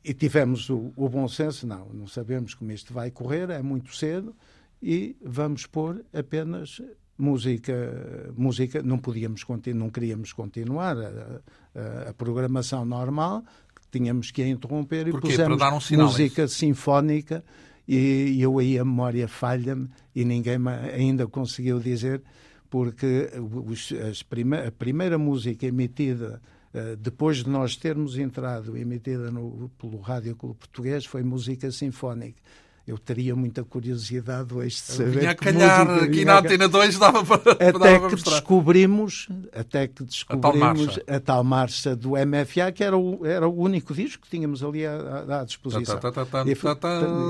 [0.04, 3.94] e tivemos o, o, bom senso, não, não sabemos como isto vai correr, é muito
[3.96, 4.34] cedo,
[4.80, 6.80] e vamos pôr apenas
[7.18, 9.44] música, música não podíamos,
[9.74, 11.40] não queríamos continuar a,
[11.74, 13.44] a, a programação normal,
[13.92, 15.28] tínhamos que a interromper e Porquê?
[15.28, 17.44] pusemos Para dar um sinal, música sinfónica
[17.86, 20.58] e, eu aí a memória falha-me e ninguém
[20.94, 22.22] ainda conseguiu dizer
[22.70, 23.30] porque
[23.66, 26.40] os, prime a primeira música emitida
[26.72, 32.40] uh, depois de nós termos entrado emitida no, pelo Rádio Clube Português foi música sinfónica
[32.86, 35.20] eu teria muita curiosidade hoje de saber.
[35.20, 39.86] Vinha a calhar, música, aqui na Antena 2 dava para, até dava que descobrimos Até
[39.86, 43.94] que descobrimos a tal, a tal, marcha do MFA, que era o, era o único
[43.94, 45.94] disco que tínhamos ali à, à disposição.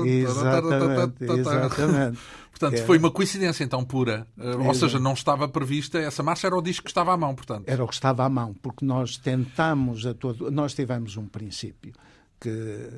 [0.07, 2.19] Exatamente, exatamente.
[2.49, 4.27] Portanto, foi uma coincidência então pura.
[4.65, 7.63] Ou seja, não estava prevista essa marcha, era o disco que estava à mão, portanto.
[7.67, 10.49] Era o que estava à mão, porque nós tentamos a todo.
[10.49, 11.93] Nós tivemos um princípio
[12.39, 12.89] que,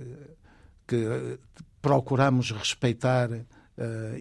[0.88, 1.40] que
[1.86, 3.44] procuramos respeitar uh,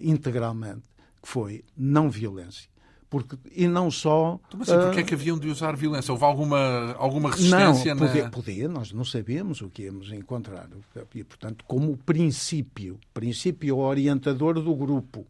[0.03, 0.83] integralmente,
[1.19, 2.69] que foi não violência.
[3.09, 4.39] Porque, e não só.
[4.47, 6.11] Então, mas porquê é que haviam de usar violência?
[6.11, 7.95] Houve alguma, alguma resistência?
[7.95, 8.29] Não, podia, na...
[8.29, 10.67] podia, nós não sabíamos o que íamos encontrar.
[11.15, 15.25] E, portanto, como princípio, princípio orientador do grupo,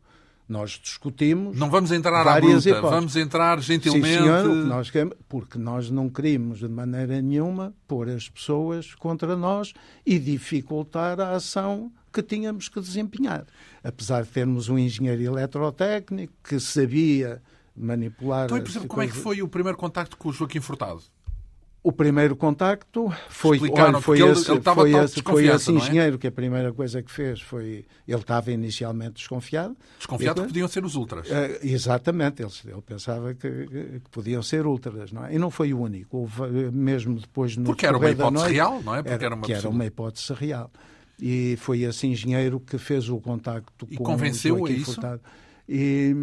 [0.48, 1.58] nós discutimos.
[1.58, 2.82] Não vamos entrar à bruta, hipóteses.
[2.82, 4.18] vamos entrar gentilmente.
[4.18, 9.38] Sim, senhor, nós queremos, porque nós não queríamos de maneira nenhuma pôr as pessoas contra
[9.38, 9.74] nós
[10.06, 13.46] e dificultar a ação que tínhamos que desempenhar.
[13.84, 17.42] Apesar de termos um engenheiro eletrotécnico que sabia
[17.76, 18.46] manipular.
[18.46, 21.02] Então, por exemplo, como é que foi o primeiro contacto com o Joaquim Furtado?
[21.84, 25.74] O primeiro contacto foi, olha, foi, ele, esse, ele foi, esse, foi esse é?
[25.76, 26.18] engenheiro é?
[26.18, 27.86] que a primeira coisa que fez foi.
[28.08, 29.78] Ele estava inicialmente desconfiado.
[30.00, 31.30] Desconfiado que podiam ser os ultras.
[31.30, 35.36] Uh, exatamente, ele, ele pensava que, que, podiam ser ultras, não é?
[35.36, 36.18] E não foi o único.
[36.18, 37.66] Houve, eh, mesmo depois no.
[37.66, 39.04] Porque era uma hipótese noite, real, não é?
[39.04, 40.72] Porque era, era uma, que era uma hipótese real.
[41.20, 44.94] E foi esse engenheiro que fez o contacto e com convenceu o a isso?
[44.94, 45.22] Furtado.
[45.68, 46.14] E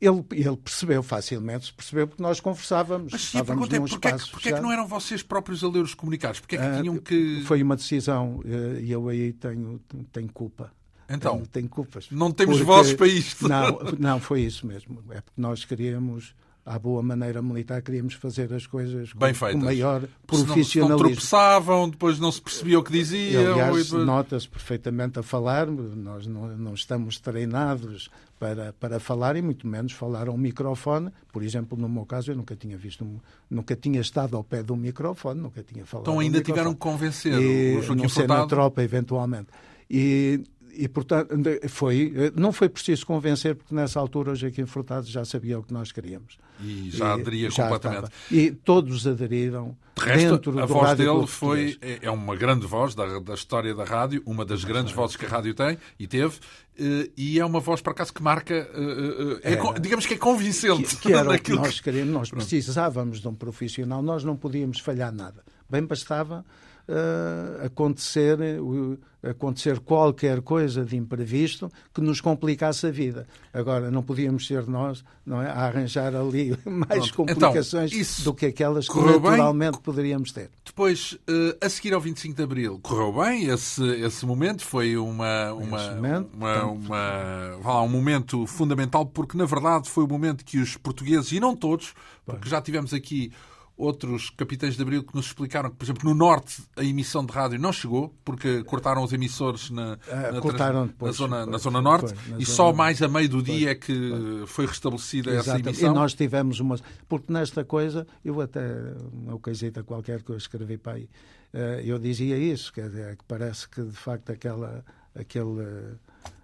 [0.00, 3.12] ele, ele percebeu facilmente, percebeu porque nós conversávamos.
[3.12, 5.64] Mas sim, a pergunta é porquê, é que, porquê é que não eram vocês próprios
[5.64, 6.40] a ler os comunicados?
[6.40, 7.42] Porquê é que uh, tinham que.
[7.44, 9.80] Foi uma decisão uh, e eu aí tenho,
[10.12, 10.72] tenho culpa.
[11.08, 12.08] Então, tenho, tenho culpas.
[12.10, 13.48] Não temos porque, vozes para isto.
[13.48, 15.02] Não, não, foi isso mesmo.
[15.10, 16.34] É porque nós queríamos
[16.66, 19.60] à boa maneira militar, queríamos fazer as coisas Bem com, feitas.
[19.60, 20.80] com maior profissionalismo.
[20.82, 23.52] Não, não tropeçavam, depois não se percebia o que diziam.
[23.52, 24.04] Aliás, depois...
[24.04, 29.92] nota-se perfeitamente a falar, nós não, não estamos treinados para, para falar e muito menos
[29.92, 31.12] falar a um microfone.
[31.32, 33.06] Por exemplo, no meu caso, eu nunca tinha visto,
[33.48, 36.04] nunca tinha estado ao pé de um microfone, nunca tinha falado.
[36.04, 39.48] Então ainda tiveram que convencer e, o Joaquim não ser na tropa, eventualmente.
[39.88, 40.42] E
[40.76, 41.34] e, portanto,
[41.68, 45.72] foi, não foi preciso convencer, porque nessa altura o Joaquim Furtado já sabia o que
[45.72, 46.38] nós queríamos.
[46.60, 48.04] E já aderia já completamente.
[48.04, 48.12] Estava.
[48.30, 49.76] E todos aderiram.
[49.96, 53.74] De resto, dentro a voz dele foi, é, é uma grande voz da, da história
[53.74, 56.38] da rádio, uma das grandes vozes que a rádio tem e teve,
[56.78, 60.18] eh, e é uma voz, por acaso, que marca, eh, eh, é, digamos que é
[60.18, 60.96] convincente.
[60.96, 64.80] Que, que era o que nós queríamos, nós precisávamos de um profissional, nós não podíamos
[64.80, 65.42] falhar nada.
[65.68, 66.44] Bem bastava
[66.88, 73.26] uh, acontecer, uh, acontecer qualquer coisa de imprevisto que nos complicasse a vida.
[73.52, 77.14] Agora, não podíamos ser nós não é, a arranjar ali mais Pronto.
[77.14, 79.82] complicações então, do que aquelas que naturalmente bem.
[79.82, 80.50] poderíamos ter.
[80.64, 84.62] Depois, uh, a seguir ao 25 de Abril, correu bem esse, esse momento?
[84.62, 90.08] Foi uma, uma, momento, uma, uma, uma, um momento fundamental, porque na verdade foi o
[90.08, 91.94] momento que os portugueses, e não todos,
[92.24, 93.32] porque já tivemos aqui
[93.76, 97.32] outros capitães de Abril que nos explicaram que, por exemplo, no Norte a emissão de
[97.32, 101.58] rádio não chegou, porque cortaram os emissores na, ah, na, cortaram depois, na, zona, na
[101.58, 105.30] zona Norte na e zona só mais a meio do dia é que foi restabelecida
[105.30, 105.68] Exatamente.
[105.68, 105.92] essa emissão.
[105.92, 106.78] E nós tivemos uma...
[107.06, 108.64] Porque nesta coisa, eu até,
[109.12, 111.08] uma coisita qualquer que eu escrevi para aí,
[111.52, 114.82] eh, eu dizia isso, quer dizer, que parece que de facto aquela,
[115.14, 115.96] aquele,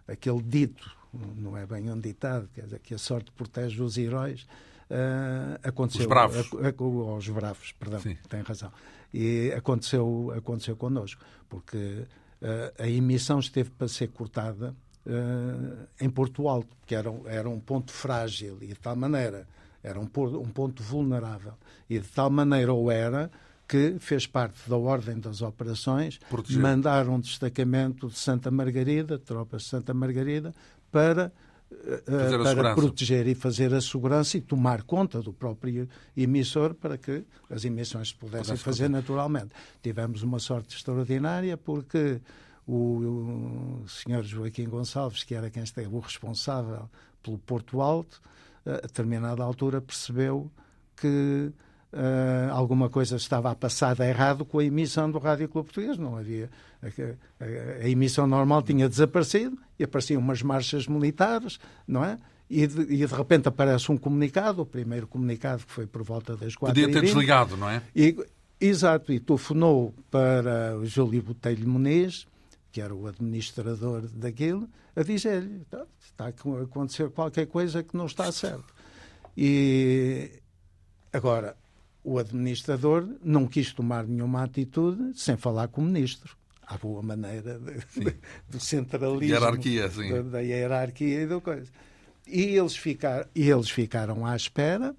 [0.07, 0.91] aquele dito,
[1.37, 4.47] não é bem um ditado, quer dizer, que a sorte protege os heróis,
[4.93, 6.51] Uh, aconteceu os bravos.
[6.53, 8.19] A, a, aos bravos, perdão, Sim.
[8.29, 8.71] tem razão.
[9.13, 12.05] E aconteceu, aconteceu connosco, porque
[12.43, 14.75] uh, a emissão esteve para ser cortada
[15.07, 19.49] uh, em Porto Alto, que era, era um ponto frágil e de tal maneira,
[19.83, 21.55] era um, um ponto vulnerável,
[21.89, 23.31] e de tal maneira ou era
[23.67, 26.61] que fez parte da ordem das operações, Proteger.
[26.61, 30.55] mandar um destacamento de Santa Margarida, tropas de Santa Margarida,
[30.91, 31.33] para
[32.55, 37.65] para proteger e fazer a segurança e tomar conta do próprio emissor para que as
[37.65, 39.51] emissões se pudessem fazer naturalmente.
[39.83, 42.21] Tivemos uma sorte extraordinária porque
[42.67, 46.89] o, o senhor Joaquim Gonçalves, que era quem esteve o responsável
[47.23, 48.21] pelo Porto Alto,
[48.65, 50.51] a determinada altura percebeu
[50.97, 51.53] que
[51.93, 55.99] uh, alguma coisa estava a passar de errado com a emissão do Rádio Clube Português.
[55.99, 56.51] Não havia.
[56.83, 62.19] A, a, a, emissão normal tinha desaparecido e apareciam umas marchas militares, não é?
[62.49, 66.37] E de, e de, repente aparece um comunicado, o primeiro comunicado que foi por volta
[66.37, 67.83] das quatro Podia ter desligado, não é?
[67.95, 68.17] E,
[68.61, 72.27] exato, e telefonou para o Júlio Botelho Muniz,
[72.71, 78.07] que era o administrador daquilo, a dizer-lhe, está, está a acontecer qualquer coisa que não
[78.07, 78.75] está certo.
[79.37, 80.31] E
[81.13, 81.57] agora,
[82.05, 86.37] o administrador não quis tomar nenhuma atitude sem falar com o ministro.
[86.67, 88.17] à boa maneira de,
[88.49, 89.25] do centralismo.
[89.25, 90.11] Hierarquia, sim.
[90.11, 91.71] Da, da hierarquia e do coisa.
[92.27, 94.95] E eles, ficar, e eles ficaram à espera,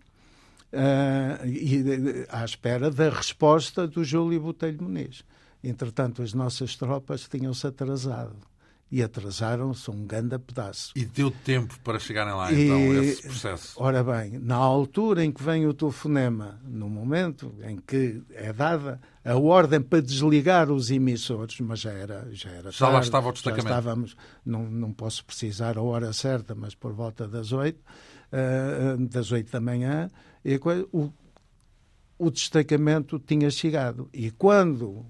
[0.73, 5.23] uh, e, à espera da resposta do Júlio Botelho Muniz.
[5.63, 8.52] Entretanto, as nossas tropas tinham-se atrasado
[8.93, 10.93] e atrasaram-se um grande pedaço.
[10.95, 13.73] E deu tempo para chegarem lá, então, e, esse processo?
[13.77, 19.01] Ora bem, na altura em que vem o telefonema, no momento em que é dada
[19.25, 23.29] a ordem para desligar os emissores, mas já era Já, era já tarde, lá estava
[23.29, 23.67] o destacamento.
[23.67, 24.15] Já estávamos,
[24.45, 27.81] não, não posso precisar a hora certa, mas por volta das oito,
[28.31, 30.07] uh, das oito da manhã,
[30.45, 30.59] e,
[30.91, 31.11] o,
[32.19, 34.07] o destacamento tinha chegado.
[34.13, 35.03] E quando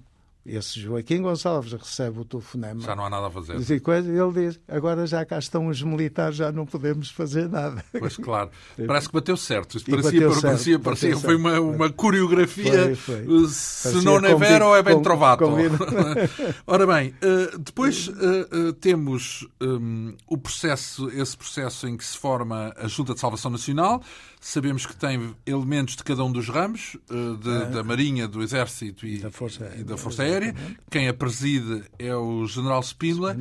[0.44, 2.80] esse Joaquim Gonçalves recebe o telefonema.
[2.80, 3.80] Já não há nada a fazer.
[3.80, 7.82] Coisa, ele diz: agora já cá estão os militares, já não podemos fazer nada.
[7.98, 8.50] Pois claro.
[8.86, 9.78] Parece que bateu certo.
[9.78, 12.94] Isto parecia, bateu parecia, certo, parecia, foi uma, uma coreografia.
[12.96, 13.48] Foi, foi.
[13.48, 15.44] Se parecia não é vero, é bem trovato.
[16.66, 19.46] Ora bem, eh, depois eh, temos
[20.26, 24.02] o processo, esse processo em que se forma a Junta de Salvação Nacional.
[24.46, 27.64] Sabemos que tem elementos de cada um dos ramos, de, ah.
[27.64, 30.54] da Marinha, do Exército e da Força, e da Força Aérea.
[30.54, 30.76] Aérea.
[30.90, 33.34] Quem a preside é o General Spínola.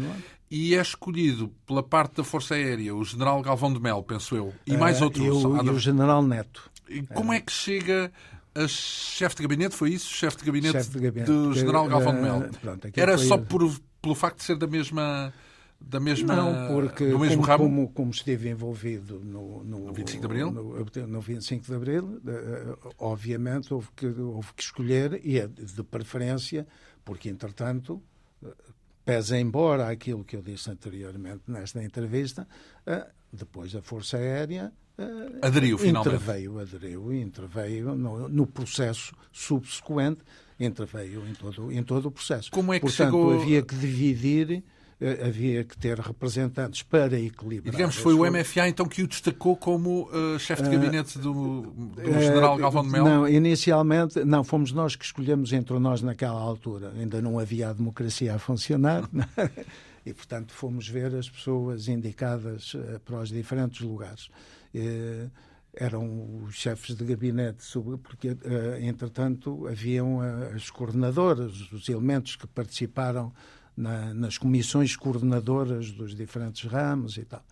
[0.49, 4.53] E é escolhido pela parte da Força Aérea o General Galvão de Mel, penso eu,
[4.65, 5.25] e mais uh, outros.
[5.25, 6.71] E o, e o General Neto.
[6.87, 8.09] E como é que chega
[8.55, 9.75] a chefe de gabinete?
[9.75, 10.09] Foi isso?
[10.09, 12.49] Chefe de gabinete, de gabinete do General Galvão de Mel?
[12.61, 13.69] Pronto, Era só por,
[14.01, 15.33] pelo facto de ser da mesma
[15.85, 17.63] da mesma, não, porque do mesmo como, ramo?
[17.63, 22.21] Como, como esteve envolvido no, no, no 25 de Abril, no, no 25 de Abril
[22.97, 26.65] obviamente houve que, houve que escolher, e é de preferência,
[27.03, 28.01] porque entretanto
[29.05, 32.47] pesa embora aquilo que eu disse anteriormente nesta entrevista,
[33.31, 34.71] depois a Força Aérea
[35.41, 36.15] aderiu finalmente.
[36.15, 40.21] Interveio, aderiu, interveio no, no processo subsequente,
[40.59, 42.51] interveio em todo, em todo o processo.
[42.51, 43.41] Como é que Portanto, chegou...
[43.41, 44.63] havia que dividir eh,
[45.25, 47.73] havia que ter representantes para equilibrar.
[47.73, 51.61] E, digamos, foi o MFA então que o destacou como uh, chefe de gabinete do,
[51.61, 53.03] do general Galvão de Mel?
[53.03, 56.93] Não, inicialmente, não, fomos nós que escolhemos entre nós naquela altura.
[56.97, 59.09] Ainda não havia a democracia a funcionar.
[60.05, 64.29] e, portanto, fomos ver as pessoas indicadas para os diferentes lugares.
[65.75, 67.65] Eram os chefes de gabinete,
[68.03, 68.37] porque,
[68.81, 70.19] entretanto, haviam
[70.55, 73.33] as coordenadoras, os elementos que participaram
[73.75, 77.43] na, nas comissões coordenadoras dos diferentes ramos e tal.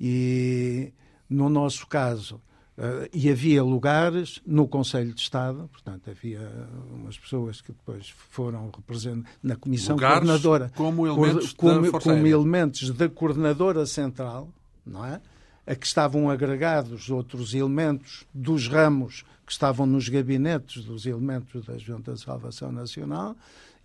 [0.00, 0.92] E
[1.28, 2.40] no nosso caso,
[2.78, 6.46] Uh, e havia lugares no Conselho de Estado, portanto, havia
[6.92, 10.70] umas pessoas que depois foram representadas na Comissão lugares Coordenadora.
[10.76, 14.50] Como elementos, como, da como elementos da Coordenadora Central,
[14.84, 15.22] não é?
[15.66, 21.78] A que estavam agregados outros elementos dos ramos que estavam nos gabinetes dos elementos da
[21.78, 23.34] Junta de Salvação Nacional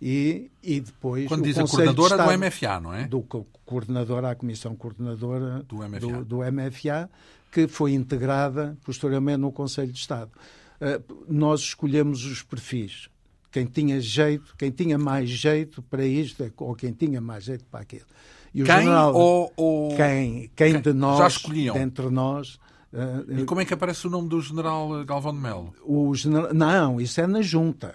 [0.04, 1.28] e, e depois.
[1.28, 3.04] Quando diz a coordenadora Estado, do MFA, não é?
[3.04, 3.22] Do
[3.64, 6.00] coordenadora, a comissão coordenadora do MFA.
[6.00, 7.08] Do, do MFA,
[7.52, 10.32] que foi integrada posteriormente no Conselho de Estado.
[10.80, 13.08] Uh, nós escolhemos os perfis.
[13.52, 17.80] Quem tinha jeito, quem tinha mais jeito para isto, ou quem tinha mais jeito para
[17.80, 18.06] aquilo.
[18.52, 19.96] E o quem general, ou, ou...
[19.96, 21.76] Quem, quem, quem de nós, já escolhiam.
[21.76, 22.58] entre nós,
[22.92, 25.72] Uh, e como é que aparece o nome do general Galvão de Melo?
[25.82, 27.94] O general, não, isso é na junta.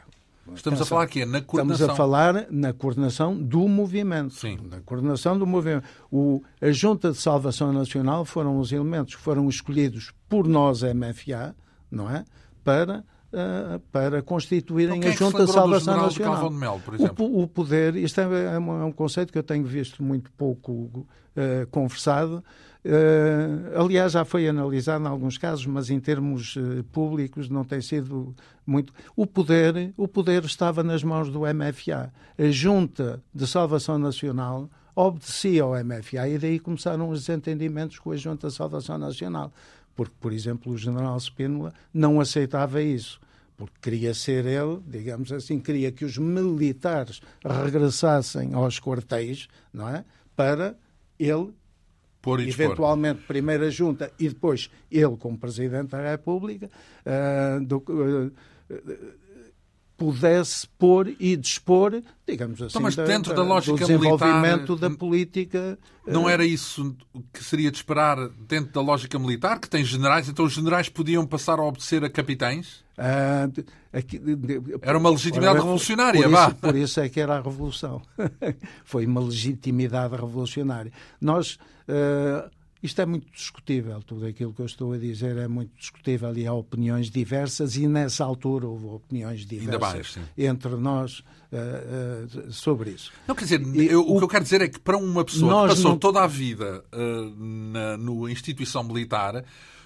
[0.55, 1.87] Estamos a falar aqui na coordenação.
[1.87, 4.33] Estamos a falar na coordenação do movimento.
[4.33, 4.57] Sim.
[4.69, 5.85] Na coordenação do movimento.
[6.11, 10.93] O, a Junta de Salvação Nacional foram os elementos que foram escolhidos por nós, a
[10.93, 11.55] MFA,
[11.91, 12.25] não é?
[12.63, 16.49] Para Uh, para constituírem então, a Junta de Salvação Nacional.
[16.49, 17.25] De Mel, por exemplo?
[17.25, 20.31] O, o, poder, isto é, é, um, é, um, conceito que eu tenho visto muito
[20.31, 22.41] pouco uh, conversado,
[22.87, 27.81] Uh, aliás, já foi analisado em alguns casos, mas em termos uh, públicos não tem
[27.81, 28.33] sido
[28.65, 28.93] muito.
[29.13, 32.13] O poder, o poder estava nas mãos do MFA.
[32.37, 38.15] A Junta de Salvação Nacional obedecia ao MFA e daí começaram os desentendimentos com a
[38.15, 39.51] Junta de Salvação Nacional.
[39.97, 43.19] Porque, por exemplo, o general Spínola não aceitava isso
[43.57, 50.05] porque queria ser ele, digamos assim, queria que os militares regressassem aos quartéis, não é?
[50.35, 50.77] Para
[51.17, 51.51] ele
[52.21, 56.69] Pôr e eventualmente primeira junta e depois ele como Presidente da República
[57.05, 58.31] uh, do, uh,
[59.97, 64.89] pudesse pôr e dispor, digamos assim, então, mas dentro da, da lógica do desenvolvimento militar,
[64.89, 65.79] da política.
[66.05, 66.95] Não era isso
[67.33, 71.25] que seria de esperar dentro da lógica militar, que tem generais, então os generais podiam
[71.25, 72.85] passar a obedecer a capitães?
[72.97, 74.21] Uh, aqui,
[74.81, 76.31] era uma legitimidade revolucionária, por.
[76.31, 78.01] Isso, por isso é que era a revolução.
[78.85, 80.91] Foi uma legitimidade revolucionária.
[81.19, 82.49] Nós uh,
[82.81, 86.45] isto é muito discutível, tudo aquilo que eu estou a dizer é muito discutível e
[86.45, 92.91] há opiniões diversas e nessa altura houve opiniões diversas mais, entre nós uh, uh, sobre
[92.91, 93.11] isso.
[93.27, 95.75] Não, quer dizer, eu, o, que eu quero dizer é que para uma pessoa que
[95.75, 95.97] passou não...
[95.97, 99.43] toda a vida uh, na no instituição militar,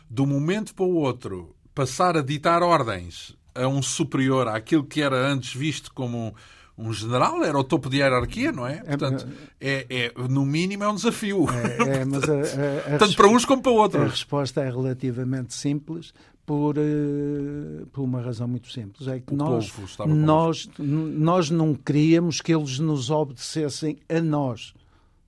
[0.09, 5.27] do momento para o outro, passar a ditar ordens a um superior àquilo que era
[5.27, 6.35] antes visto como
[6.81, 8.81] um general, era o topo de hierarquia, não é?
[8.85, 9.27] é Portanto,
[9.59, 11.45] é, é, no mínimo é um desafio.
[11.49, 14.03] É, é mas a, a, a Tanto para uns como para outros.
[14.03, 16.11] A resposta é relativamente simples
[16.45, 19.07] por, uh, por uma razão muito simples.
[19.07, 19.71] É que o nós,
[20.07, 24.73] nós, nós não queríamos que eles nos obedecessem a nós,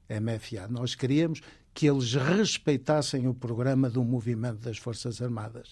[0.09, 0.67] MFA.
[0.67, 1.41] Nós queríamos
[1.73, 5.71] que eles respeitassem o programa do movimento das Forças Armadas.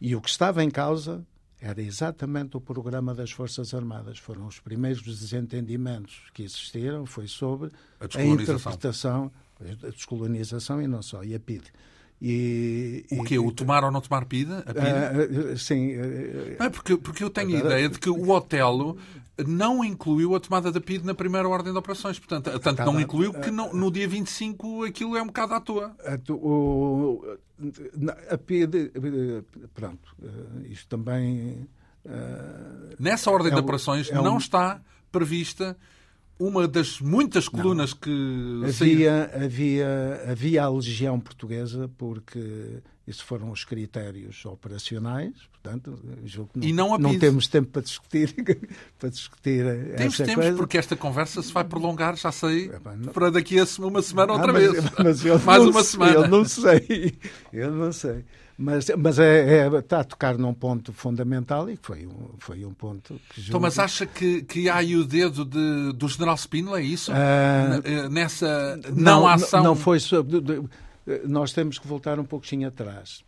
[0.00, 1.26] E o que estava em causa
[1.60, 4.18] era exatamente o programa das Forças Armadas.
[4.18, 9.30] Foram os primeiros desentendimentos que existiram, foi sobre a, a interpretação,
[9.60, 11.64] a descolonização e não só, e a PID.
[12.22, 13.38] E, o quê?
[13.38, 14.52] O tomar ou não tomar PIDE?
[14.52, 15.52] A PIDE?
[15.52, 15.96] Uh, sim.
[16.58, 18.98] Não é porque, porque eu tenho a ideia de que o Otelo
[19.46, 22.18] não incluiu a tomada da PIDE na primeira ordem de operações.
[22.18, 25.96] Portanto, tanto não incluiu que no, no dia 25 aquilo é um bocado à toa.
[26.04, 27.24] A, o,
[28.30, 28.92] a PIDE,
[29.74, 30.14] pronto,
[30.68, 31.66] isto também...
[32.98, 35.76] Nessa ordem é de operações é um, não está prevista
[36.40, 38.00] uma das muitas colunas não.
[38.00, 46.52] que havia, havia, havia a legião portuguesa porque isso foram os critérios operacionais, portanto, julgo
[46.58, 48.34] que não, não, não temos tempo para discutir,
[48.98, 49.64] para discutir
[49.96, 53.12] temos, essa temos, porque esta conversa se vai prolongar, já sei, é, não...
[53.12, 55.32] para daqui a uma semana outra ah, mas, vez.
[55.32, 56.14] Mas Mais uma semana.
[56.14, 57.18] Eu não sei,
[57.52, 58.24] eu não sei.
[58.62, 62.62] Mas, mas é, é, está a tocar num ponto fundamental e que foi um, foi
[62.62, 63.40] um ponto que.
[63.40, 67.10] Então, mas acha que, que há aí o dedo de, do general Spínola, é isso?
[67.10, 69.64] Uh, Nessa não, não ação.
[69.64, 69.96] Não foi.
[71.26, 73.24] Nós temos que voltar um pouquinho atrás,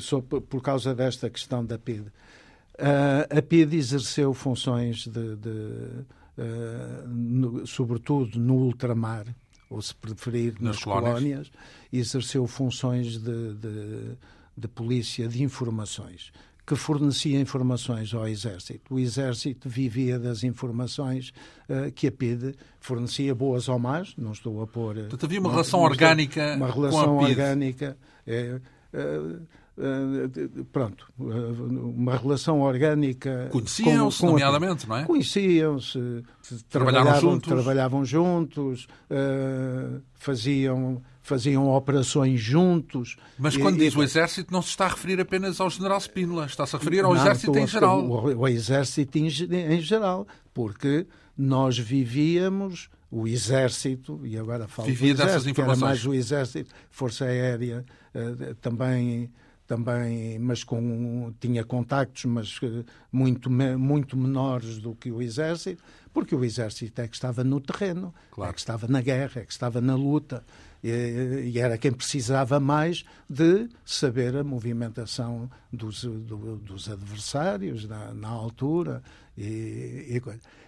[0.00, 2.00] só por causa desta questão da PID.
[2.00, 5.36] Uh, a PID exerceu funções de.
[5.36, 9.26] de uh, no, sobretudo no ultramar,
[9.70, 11.12] ou se preferir, nas, nas colónias.
[11.14, 11.52] colónias,
[11.92, 14.16] exerceu funções de, de
[14.56, 16.32] de polícia de informações
[16.66, 18.92] que fornecia informações ao Exército.
[18.92, 21.32] O Exército vivia das informações
[21.68, 24.96] uh, que a PIDE fornecia, boas ou más, não estou a pôr...
[24.96, 27.96] Portanto, havia uma relação orgânica Uma relação orgânica...
[28.26, 28.60] É,
[28.92, 29.46] uh,
[29.78, 33.50] Uh, pronto, uma relação orgânica.
[33.52, 35.04] Conheciam-se, nomeadamente, não é?
[35.04, 36.24] Conheciam-se,
[36.70, 43.16] trabalhavam juntos, trabalhavam juntos uh, faziam faziam operações juntos.
[43.38, 43.98] Mas quando e, diz e...
[43.98, 47.12] o Exército, não se está a referir apenas ao General Spínola, está-se a referir ao
[47.12, 48.04] não, Exército em geral.
[48.04, 51.06] O, o Exército em, em, geral, porque
[51.36, 56.72] nós vivíamos, o Exército, e agora falo Vivia do Exército, que era mais o Exército,
[56.90, 59.30] Força Aérea, uh, também
[59.66, 65.82] também, mas com tinha contactos, mas eh, muito muito menores do que o exército,
[66.14, 68.50] porque o exército é que estava no terreno, claro.
[68.50, 70.44] é que estava na guerra, é que estava na luta
[70.82, 78.28] e era quem precisava mais de saber a movimentação dos, do, dos adversários na, na
[78.28, 79.02] altura
[79.36, 80.20] e,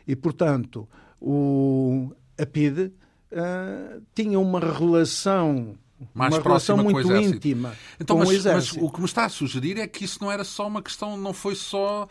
[0.06, 0.88] e, e, portanto
[1.20, 2.92] o, a PIDE
[3.32, 5.76] uh, tinha uma relação
[6.14, 8.74] mais uma relação muito íntima então, com mas, o exército.
[8.76, 11.16] Mas o que me está a sugerir é que isso não era só uma questão,
[11.16, 12.08] não foi só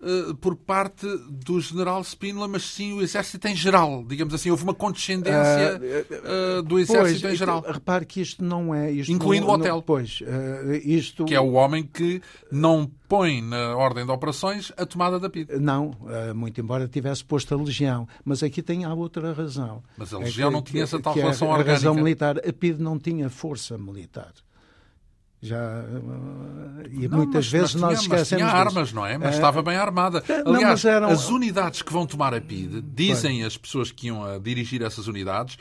[0.00, 4.04] uh, por parte do general Spínola, mas sim o exército em geral.
[4.06, 7.64] Digamos assim, houve uma condescendência uh, do exército pois, em geral.
[7.66, 8.90] Repare que isto não é...
[8.90, 9.76] Isto Incluindo não, o hotel.
[9.76, 10.20] Não, pois,
[10.84, 11.24] isto...
[11.24, 12.20] Que é o homem que
[12.50, 15.58] não põe na ordem de operações a tomada da PID.
[15.58, 15.96] Não,
[16.34, 18.06] muito embora tivesse posto a legião.
[18.24, 19.82] Mas aqui tem a outra razão.
[19.96, 21.72] Mas a é legião é que, não tinha essa tal relação é a orgânica.
[21.72, 22.38] A razão militar.
[22.38, 24.32] A PID não tinha força militar.
[25.42, 28.42] Já, eh, e não, muitas mas, vezes mas nós tinha, esquecemos.
[28.42, 29.16] Mas tinha armas, não é?
[29.16, 29.36] Mas é...
[29.36, 30.22] estava bem armada.
[30.44, 31.08] Aliás, não, eram...
[31.08, 35.06] as unidades que vão tomar a PIDE, dizem as pessoas que iam a dirigir essas
[35.06, 35.56] unidades,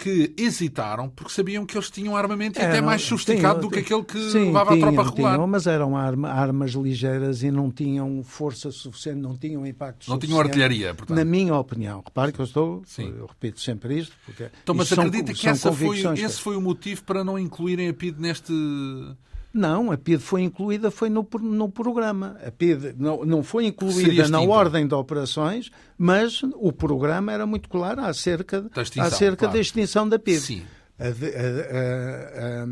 [0.00, 4.02] que hesitaram porque sabiam que eles tinham armamento e até mais sofisticado do que aquele
[4.02, 5.34] que sim, levava tinham, a tropa regular.
[5.34, 10.18] Tinham, mas eram arma, armas ligeiras e não tinham força suficiente, não tinham impacto Não
[10.18, 11.16] tinham artilharia, portanto.
[11.16, 12.02] Na minha opinião.
[12.02, 13.12] Repare que eu estou, sim.
[13.18, 14.16] eu repito sempre isto.
[14.24, 17.90] Porque então, mas acredita são, que são foi, esse foi o motivo para não incluírem
[17.90, 18.54] a PID neste
[19.52, 22.36] não, a PID foi incluída foi no, no programa.
[22.46, 27.68] A PID não, não foi incluída na ordem de operações, mas o programa era muito
[27.68, 29.54] claro acerca, da extinção, acerca claro.
[29.54, 30.40] da extinção da PID.
[30.40, 30.62] Sim.
[30.98, 32.64] A, a,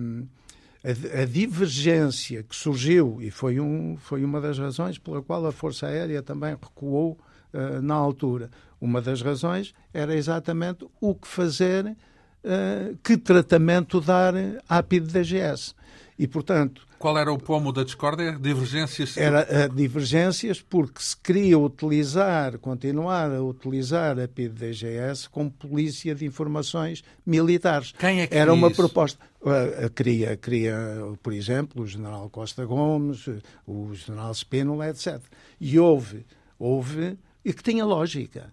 [0.89, 5.53] a, a, divergência que surgiu, e foi, um, foi uma das razões pela qual a
[5.53, 7.19] Força Aérea também recuou
[7.53, 8.51] uh, na altura,
[8.81, 14.35] uma das razões era exatamente o que fazer uh, que tratamento dar
[14.69, 15.75] à PID-DGS.
[16.19, 18.33] E, portanto, qual era o pomo da discórdia?
[18.33, 19.17] Divergências?
[19.17, 27.05] Era divergências porque se queria utilizar, continuar a utilizar a PID-DGS como polícia de informações
[27.25, 27.93] militares.
[27.97, 28.77] Quem é que Era uma isso?
[28.77, 29.25] proposta.
[29.41, 30.77] Uh, queria, queria,
[31.23, 33.29] por exemplo, o general Costa Gomes,
[33.65, 35.21] o general Spínola, etc.
[35.61, 36.27] E houve,
[36.59, 38.53] houve, e que tinha lógica.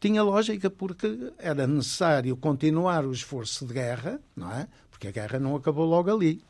[0.00, 4.66] Tinha lógica porque era necessário continuar o esforço de guerra, não é?
[4.90, 6.42] Porque a guerra não acabou logo ali.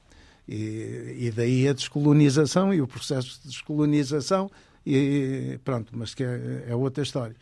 [0.48, 4.50] E, e daí a descolonização e o processo de descolonização,
[4.86, 7.34] e pronto, mas que é, é outra história.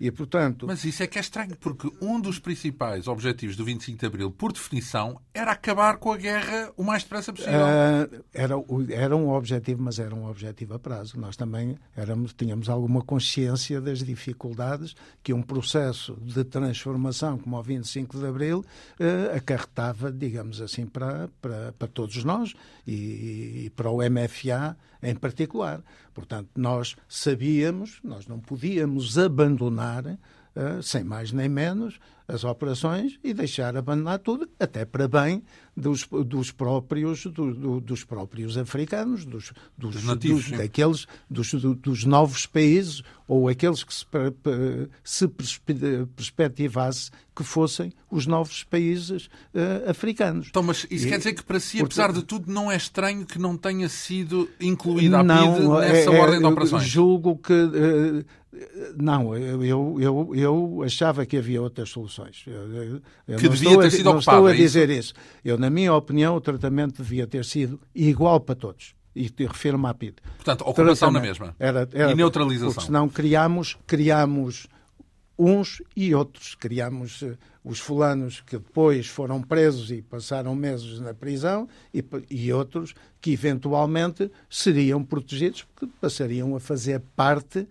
[0.00, 0.66] E, portanto...
[0.66, 4.30] Mas isso é que é estranho, porque um dos principais objetivos do 25 de Abril,
[4.30, 7.60] por definição, era acabar com a guerra o mais depressa possível.
[7.60, 8.54] Uh, era,
[8.90, 11.18] era um objetivo, mas era um objetivo a prazo.
[11.18, 17.62] Nós também éramos, tínhamos alguma consciência das dificuldades que um processo de transformação como o
[17.62, 18.64] 25 de Abril
[19.00, 22.54] uh, acarretava, digamos assim, para, para, para todos nós
[22.86, 25.82] e, e para o MFA em particular.
[26.12, 33.32] Portanto, nós sabíamos, nós não podíamos abandonar, uh, sem mais nem menos, as operações e
[33.32, 35.42] deixar abandonar tudo, até para bem
[35.74, 41.52] dos, dos, próprios, do, do, dos próprios africanos, dos, dos, dos nativos, dos, daqueles, dos,
[41.54, 44.06] dos novos países ou aqueles que se,
[45.02, 45.26] se
[46.14, 50.48] perspectivasse que fossem os novos países uh, africanos.
[50.50, 53.24] Então, mas isso e, quer dizer que para si, apesar de tudo, não é estranho
[53.24, 56.82] que não tenha sido incluída a PIDE nessa é, ordem de operações?
[56.82, 58.24] Julgo que uh,
[58.96, 62.42] não, eu, eu, eu achava que havia outras soluções.
[62.44, 64.12] Eu, eu que devia ter a, sido ocupada.
[64.12, 64.98] Não estou a é dizer isso?
[64.98, 65.14] isso.
[65.44, 68.96] Eu, na minha opinião, o tratamento devia ter sido igual para todos.
[69.14, 70.16] E refiro-me à PID.
[70.36, 71.54] Portanto, ocupação na mesma.
[71.58, 72.72] Era, era, e neutralização.
[72.72, 74.66] Porque senão criámos, criámos
[75.38, 76.54] uns e outros.
[76.54, 82.52] Criámos uh, os fulanos que depois foram presos e passaram meses na prisão e, e
[82.52, 87.68] outros que eventualmente seriam protegidos porque passariam a fazer parte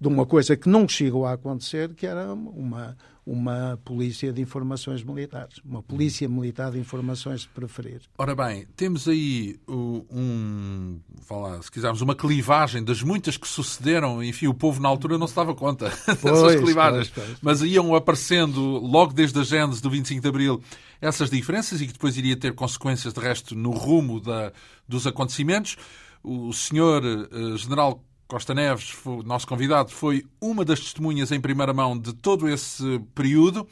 [0.00, 2.96] de uma coisa que não chegou a acontecer, que era uma,
[3.30, 8.00] uma polícia de informações militares, uma polícia militar de informações de preferir.
[8.18, 10.98] Ora bem, temos aí um,
[11.30, 15.28] lá, se quisermos, uma clivagem das muitas que sucederam, enfim, o povo na altura não
[15.28, 17.38] se dava conta pois, dessas clivagens, pois, pois.
[17.40, 20.60] mas iam aparecendo logo desde a gênese do 25 de Abril
[21.00, 24.52] essas diferenças e que depois iria ter consequências, de resto, no rumo da,
[24.88, 25.76] dos acontecimentos.
[26.20, 31.98] O senhor uh, general Costa Neves, nosso convidado, foi uma das testemunhas em primeira mão
[31.98, 33.66] de todo esse período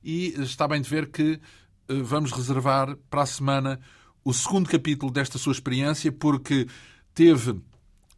[0.00, 1.40] e está bem de ver que
[1.88, 3.80] eh, vamos reservar para a semana
[4.24, 6.68] o segundo capítulo desta sua experiência, porque
[7.12, 7.60] teve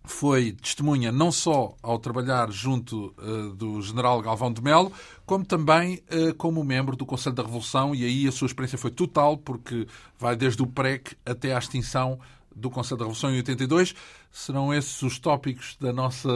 [0.05, 4.93] foi testemunha não só ao trabalhar junto uh, do general Galvão de Melo,
[5.25, 8.91] como também uh, como membro do Conselho da Revolução, e aí a sua experiência foi
[8.91, 9.87] total, porque
[10.19, 12.19] vai desde o PREC até à extinção
[12.55, 13.95] do Conselho da Revolução em 82.
[14.31, 16.29] Serão esses os tópicos da nossa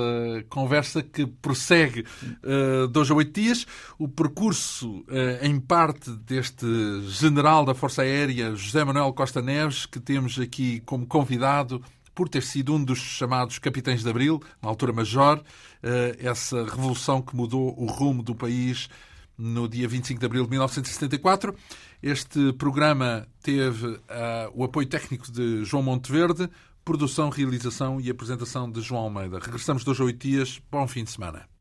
[0.48, 2.04] conversa que prossegue
[2.42, 3.66] uh, dois a oito dias.
[3.98, 6.66] O percurso, uh, em parte, deste
[7.08, 11.82] general da Força Aérea, José Manuel Costa Neves, que temos aqui como convidado
[12.14, 15.42] por ter sido um dos chamados capitães de Abril, na altura major, uh,
[16.18, 18.88] essa revolução que mudou o rumo do país
[19.36, 21.54] no dia 25 de abril de 1974.
[22.02, 23.98] Este programa teve
[24.54, 26.48] o apoio técnico de João Monteverde,
[26.84, 29.38] produção, realização e apresentação de João Almeida.
[29.38, 30.60] Regressamos dois a oito dias.
[30.70, 31.51] Bom fim de semana.